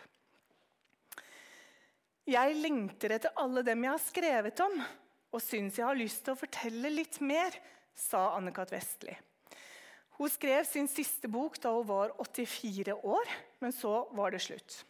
[2.29, 4.77] Jeg lengter etter alle dem jeg har skrevet om,
[5.31, 7.55] og syns jeg har lyst til å fortelle litt mer,
[7.97, 8.71] sa Anne-Kat.
[8.75, 9.15] Vestli.
[10.19, 13.31] Hun skrev sin siste bok da hun var 84 år,
[13.63, 14.83] men så var det slutt.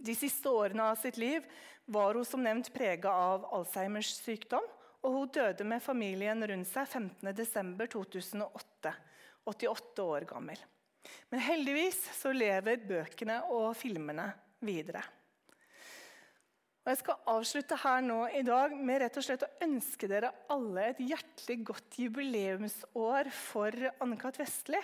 [0.00, 1.44] De siste årene av sitt liv
[1.90, 4.64] var hun som nevnt prega av Alzheimers sykdom,
[5.00, 8.92] og hun døde med familien rundt seg 15.12.2008,
[9.48, 10.60] 88 år gammel.
[11.32, 14.28] Men heldigvis så lever bøkene og filmene
[14.64, 15.02] videre.
[16.80, 20.32] Og Jeg skal avslutte her nå i dag med rett og slett å ønske dere
[20.52, 24.40] alle et hjertelig godt jubileumsår for Anne-Cath.
[24.40, 24.80] Vestli.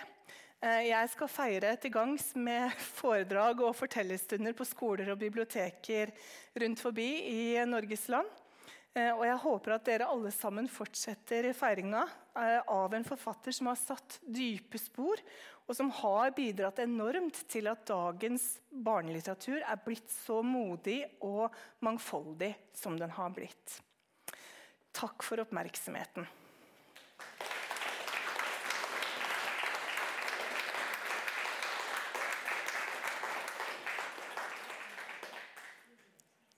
[0.57, 6.09] Eh, jeg skal feire til gangs med foredrag og fortellerstunder på skoler og biblioteker
[6.57, 8.29] rundt forbi i Norges land.
[8.97, 13.69] Eh, og jeg håper at dere alle sammen fortsetter feiringa eh, av en forfatter som
[13.69, 15.21] har satt dype spor,
[15.67, 21.53] og som har bidratt enormt til at dagens barnelitteratur er blitt så modig og
[21.85, 23.77] mangfoldig som den har blitt.
[24.97, 26.25] Takk for oppmerksomheten.